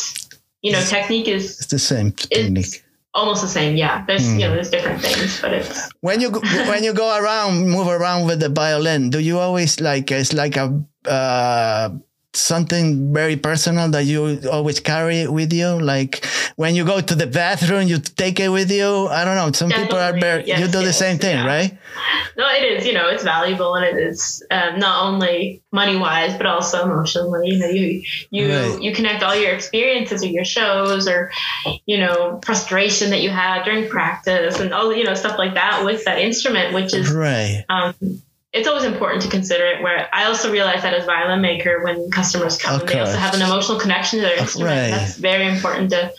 [0.63, 2.85] you know, technique is It's the same technique.
[3.17, 3.77] Almost the same.
[3.77, 4.39] Yeah, there's Hmm.
[4.39, 6.41] you know there's different things, but it's When you go,
[6.71, 10.57] when you go around, move around with the violin, do you always like it's like
[10.57, 10.69] a
[11.09, 11.89] uh,
[12.37, 15.69] something very personal that you always carry with you?
[15.81, 16.25] Like
[16.57, 19.09] when you go to the bathroom, you take it with you.
[19.09, 19.51] I don't know.
[19.53, 20.43] Some people are very.
[20.43, 20.53] Definitely.
[20.53, 21.47] you Yes, do the same thing, yeah.
[21.47, 21.79] right?
[22.37, 22.87] No, it is.
[22.87, 27.49] You know, it's valuable and it is um, not only money wise, but also emotionally.
[27.51, 28.83] You know, you you Right.
[28.83, 31.31] you connect all your experiences or your shows or
[31.87, 35.85] you know frustration that you had during practice and all you know stuff like that
[35.85, 37.65] with that instrument, which is Right.
[37.69, 37.95] um,
[38.57, 39.83] it's always important to consider it.
[39.83, 42.95] Where I also realize that as violin maker, when customers come, Okay.
[42.95, 44.71] they also have an emotional connection to their instrument.
[44.71, 44.91] Right.
[44.91, 46.13] That's very important to.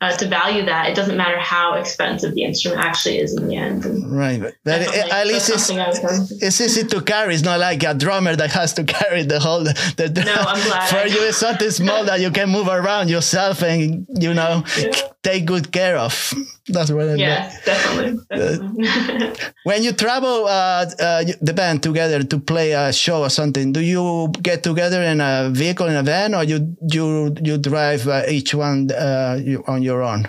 [0.00, 3.56] Uh, to value that, it doesn't matter how expensive the instrument actually is in the
[3.56, 3.86] end.
[3.86, 4.38] And Right.
[4.42, 7.32] But definitely, at least it's something I was going to- it's easy to carry.
[7.32, 9.60] It's not like a drummer that has to carry the whole.
[9.64, 9.72] The,
[10.14, 13.08] the, No, I'm glad For I- you, it's something small that you can move around
[13.08, 14.90] yourself and you know Yeah.
[15.24, 16.32] Take good care of.
[16.68, 17.18] That's what I mean.
[17.18, 18.20] Yes, definitely.
[18.30, 19.32] definitely.
[19.64, 23.80] When you travel, uh, uh, the band together to play a show or something, do
[23.80, 28.22] you get together in a vehicle in a van, or you you you drive uh,
[28.28, 30.28] each one uh, you, on your own?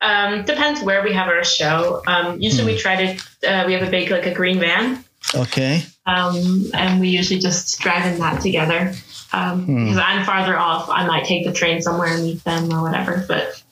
[0.00, 2.02] Um, depends where we have our show.
[2.06, 3.08] Um, usually we try to,
[3.48, 5.04] uh, we have a big, like a green van.
[5.34, 5.82] Okay.
[6.06, 8.94] Um, and we usually just drive in that together.
[9.36, 12.80] Um, because I'm farther off, I might take the train somewhere and meet them or
[12.82, 13.24] whatever.
[13.28, 13.62] But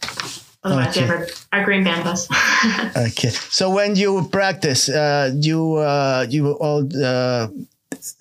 [0.63, 1.09] otherwise, we Okay.
[1.13, 2.29] our, our green van bus.
[3.09, 3.31] Okay.
[3.51, 7.49] So when you practice, uh, you uh, you all uh,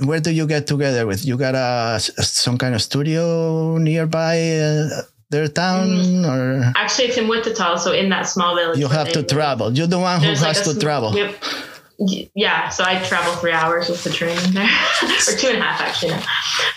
[0.08, 1.26] where do you get together with?
[1.26, 6.26] You got a some kind of studio nearby uh, their town, Mm-hmm.
[6.30, 8.78] or Actually, it's in Wichita, so in that small village.
[8.80, 9.74] you have to travel?
[9.74, 11.12] You're the one who There's like has to travel.
[11.14, 11.64] we have- y-
[12.00, 14.64] yeah, so I travel three hours with the train there,
[15.04, 16.12] or two and a half actually.
[16.12, 16.24] Now.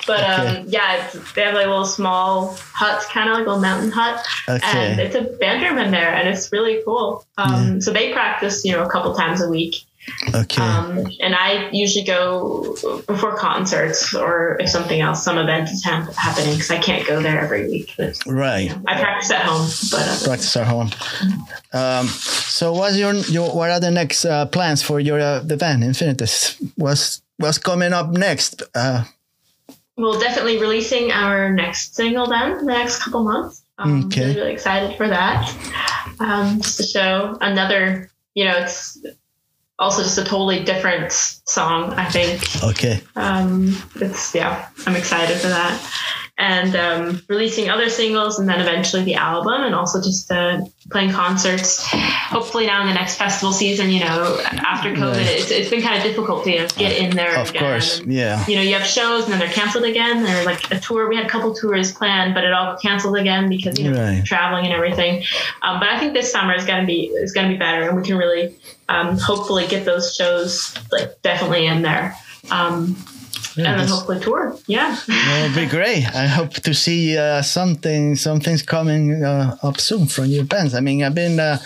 [0.06, 0.58] But Okay.
[0.60, 3.90] um, yeah, it's, they have like little small huts, kind of like a little mountain
[3.90, 4.60] hut, Okay.
[4.62, 5.22] and it's a
[5.78, 7.24] in there, and it's really cool.
[7.38, 9.76] Um, So they practice, you know, a couple times a week.
[10.34, 10.62] Okay.
[10.62, 12.76] Um, and I usually go
[13.06, 17.20] before concerts or if something else, some event is hap- happening because I can't go
[17.20, 17.92] there every week.
[17.98, 18.70] But, right.
[18.86, 20.90] I practice at home, but uh, Practice at home.
[21.72, 25.56] Um, so what's your, your what are the next uh, plans for your uh, the
[25.56, 26.56] band Infinitus?
[26.76, 28.62] What's what's coming up next?
[28.74, 29.04] Uh,
[29.96, 33.62] we'll definitely releasing our next single then the next couple months.
[33.78, 34.20] Um, Okay.
[34.22, 35.52] Really, really excited for that.
[36.20, 38.98] Um, just to show another, you know, it's
[39.78, 41.92] also just a totally different song.
[41.92, 43.00] I think okay.
[43.14, 46.25] um, it's yeah, I'm excited for that.
[46.38, 50.60] And um, releasing other singles, and then eventually the album, and also just uh,
[50.90, 51.82] playing concerts.
[51.90, 55.96] Hopefully now in the next festival season, you know, after COVID, it's, it's been kind
[55.96, 57.38] of difficult to you know, get in there.
[57.38, 57.62] Of again.
[57.62, 58.00] course.
[58.00, 58.44] And, Yeah.
[58.46, 60.22] you know, you have shows and then they're canceled again.
[60.24, 61.08] They're like a tour.
[61.08, 64.22] We had a couple tours planned, but it all canceled again because you know Right.
[64.22, 65.24] traveling and everything.
[65.62, 68.02] Um, but I think this summer is gonna be is gonna be better, and we
[68.02, 68.54] can really
[68.90, 72.14] um, hopefully get those shows like definitely in there.
[72.50, 72.94] Um,
[73.56, 74.56] Yeah, and then hopefully tour.
[74.66, 74.98] Yeah.
[75.08, 76.04] It'll be great.
[76.14, 80.74] I hope to see uh, something, something's coming uh, up soon from your bands.
[80.74, 81.58] I mean, I've been, uh,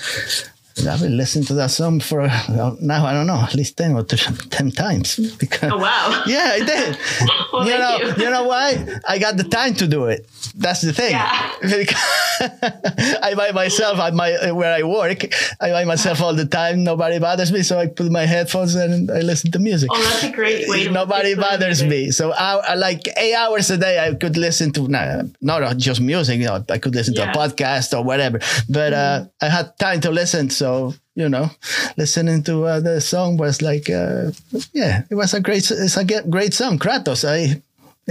[0.87, 3.05] I've been listening to that song for uh, now.
[3.07, 5.16] I don't know, at least ten or ten times.
[5.37, 6.24] Because Oh wow.
[6.26, 6.99] yeah, I did.
[7.53, 8.24] Well, you know, you.
[8.24, 8.87] you know why?
[9.09, 10.24] I got the time to do it.
[10.55, 11.11] That's the thing.
[11.11, 11.51] Yeah.
[13.22, 15.24] I by myself, I my where I work,
[15.61, 16.85] I by myself all the time.
[16.85, 19.91] Nobody bothers me, so I put my headphones and I listen to music.
[19.93, 20.91] Oh, that's a great way to.
[20.93, 22.11] Nobody bothers me.
[22.12, 23.99] So I, I like eight hours a day.
[23.99, 26.39] I could listen to nah, not just music.
[26.41, 27.41] You know, I could listen to a Mm-hmm.
[27.41, 28.39] podcast or whatever.
[28.68, 30.51] But uh, I had time to listen.
[30.51, 30.69] So
[31.14, 31.50] you know,
[31.96, 34.30] listening to uh, the song was like, uh,
[34.72, 35.70] yeah, it was a great.
[35.70, 37.24] It's a great song, Kratos.
[37.24, 37.62] I.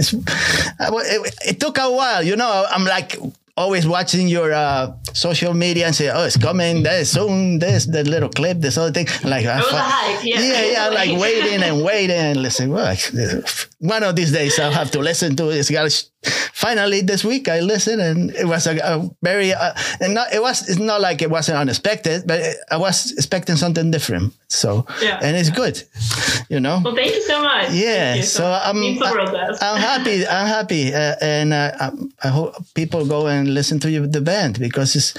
[0.80, 2.64] I it, it took a while, you know.
[2.70, 3.16] I'm like
[3.60, 6.82] always watching your uh, social media and say, "Oh, it's coming.
[6.82, 7.58] There's soon.
[7.58, 8.58] this, the little clip.
[8.60, 10.24] This other thing." Like, I It hype.
[10.24, 10.40] Yeah.
[10.40, 12.70] yeah, yeah, like waiting and waiting and listen.
[12.70, 12.96] Well,
[13.80, 16.10] one of these days I'll have to listen to this It's
[16.52, 20.42] finally this week I listened and it was a, a very uh, and not it
[20.42, 22.40] was it's not like it wasn't unexpected, but
[22.70, 24.34] I was expecting something different.
[24.48, 25.18] So Yeah.
[25.22, 25.82] and it's good,
[26.50, 26.80] you know.
[26.84, 27.70] Well, thank you so much.
[27.72, 28.62] Yeah, so much.
[28.66, 29.58] I'm means the world does.
[29.62, 30.26] I'm happy.
[30.26, 31.90] I'm happy, uh, and uh,
[32.22, 35.14] I hope people go and listen to you, the band because it's.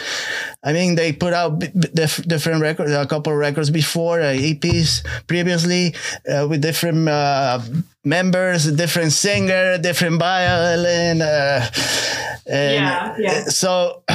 [0.63, 4.19] I mean, they put out b- b- diff- different records, a couple of records before,
[4.21, 5.95] uh, EPs previously
[6.29, 7.59] uh, with different uh,
[8.05, 11.65] members, different singer, different violin, uh,
[12.47, 13.43] and Yeah, yeah.
[13.45, 14.03] so.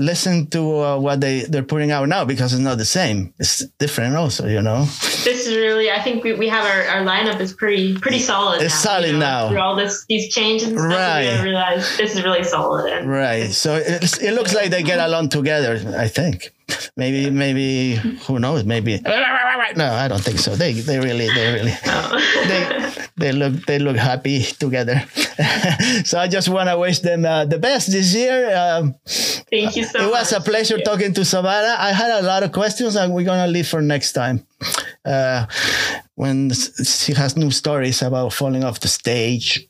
[0.00, 3.32] Listen to uh, what they they're putting out now because it's not the same.
[3.38, 4.48] It's different, also.
[4.48, 4.86] You know.
[5.24, 8.62] This is really I think we, we have our, our lineup is pretty pretty solid.
[8.62, 9.48] It's now, solid you know, now.
[9.48, 11.38] Through all this these changes and stuff, Right.
[11.38, 12.92] we realize this is really solid.
[12.92, 13.50] And Right.
[13.50, 15.80] So it, it looks like they get along together.
[15.98, 16.52] I think.
[16.96, 17.96] Maybe, maybe
[18.26, 18.64] who knows?
[18.64, 18.98] Maybe.
[19.76, 20.54] No, I don't think so.
[20.56, 21.72] They, they really, they really,
[22.48, 25.04] they, they look, they look happy together.
[26.04, 28.56] so I just want to wish them uh, the best this year.
[28.56, 28.94] Um,
[29.50, 30.08] Thank you so much.
[30.08, 31.76] it was a pleasure talking to Savannah.
[31.78, 34.46] I had a lot of questions, and we're gonna leave for next time.
[35.04, 35.46] Uh,
[36.14, 39.66] when she has new stories about falling off the stage,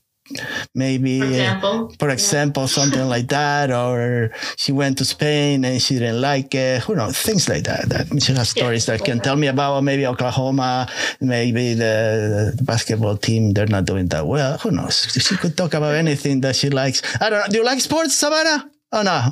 [0.74, 1.20] maybe.
[1.20, 1.88] For uh, example.
[1.98, 2.66] for Yeah.
[2.66, 6.82] something like that, or she went to Spain and she didn't like it.
[6.84, 7.16] Who knows?
[7.18, 7.88] Things like that.
[7.88, 10.88] That she has stories that can tell me about maybe Oklahoma,
[11.20, 13.52] maybe the, the basketball team.
[13.52, 14.58] They're not doing that well.
[14.58, 14.96] Who knows?
[15.12, 17.02] She could talk about anything that she likes.
[17.20, 17.46] I don't know.
[17.50, 18.70] Do you like sports, Savannah?
[18.92, 19.30] Oh no.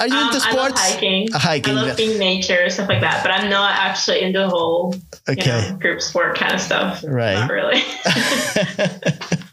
[0.00, 0.80] Are you Um, into I love sports?
[0.92, 1.32] hiking.
[1.32, 3.22] Uh, hiking, I love being nature, stuff like that.
[3.22, 4.94] But I'm not actually into the whole
[5.28, 7.04] you know, group sport kind of stuff.
[7.06, 7.34] Right.
[7.34, 7.80] Not really.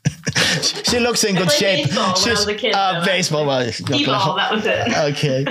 [0.84, 1.86] She looks in I good shape.
[1.86, 3.06] baseball when I was a kid, uh, though.
[3.06, 3.46] baseball.
[3.46, 4.98] Well, T-ball, that was it.
[5.14, 5.46] okay.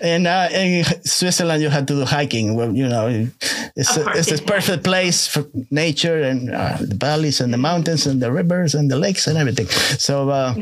[0.00, 2.54] And uh, in Switzerland, you had to do hiking.
[2.54, 3.08] Well, you know,
[3.76, 8.06] it's a, it's a perfect place for nature and uh, the valleys and the mountains
[8.06, 9.66] and the rivers and the lakes and everything.
[9.98, 10.54] So, uh,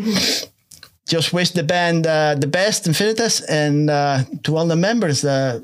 [1.09, 5.25] just wish the band uh, the best, Infinitus, and uh, to all the members.
[5.25, 5.61] Uh,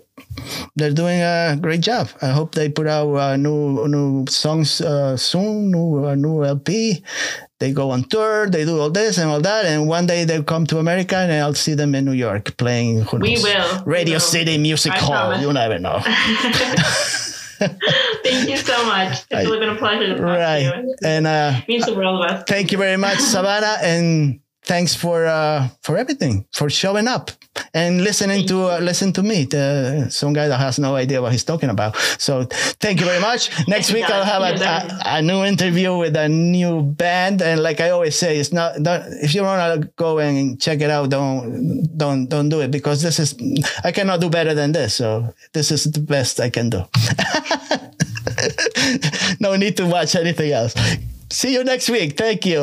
[0.77, 2.09] they're doing a great job.
[2.23, 7.03] I hope they put out uh, new new songs uh, soon, new uh, new LP.
[7.61, 10.43] They go on tour, they do all this and all that, and one day they'll
[10.43, 13.07] come to America, and I'll see them in New York playing.
[13.13, 13.85] We will.
[13.87, 14.21] We Radio will.
[14.21, 15.09] City Music I Hall.
[15.13, 15.41] promise.
[15.43, 16.01] You never know.
[18.25, 19.23] Thank you so much.
[19.31, 20.95] It's really been a pleasure to talk right, to you.
[21.05, 22.45] and uh, It means the world to us.
[22.47, 27.31] thank you very much, Savannah, and thanks for uh, for everything, for showing up
[27.73, 31.33] and listening to uh, listen to me, the, some guy that has no idea what
[31.33, 31.97] he's talking about.
[32.19, 32.45] So
[32.81, 33.51] thank you very much.
[33.69, 37.81] Next week I'll have a, a, a new interview with a new band, and like
[37.81, 41.11] I always say, it's not, not if you want to go and check it out,
[41.11, 43.35] don't don't don't do it because this is
[43.85, 44.95] I cannot do better than this.
[44.95, 46.85] So this is the best I can do.
[49.41, 50.75] no need to watch anything else.
[51.31, 52.17] See you next week.
[52.17, 52.63] Thank you.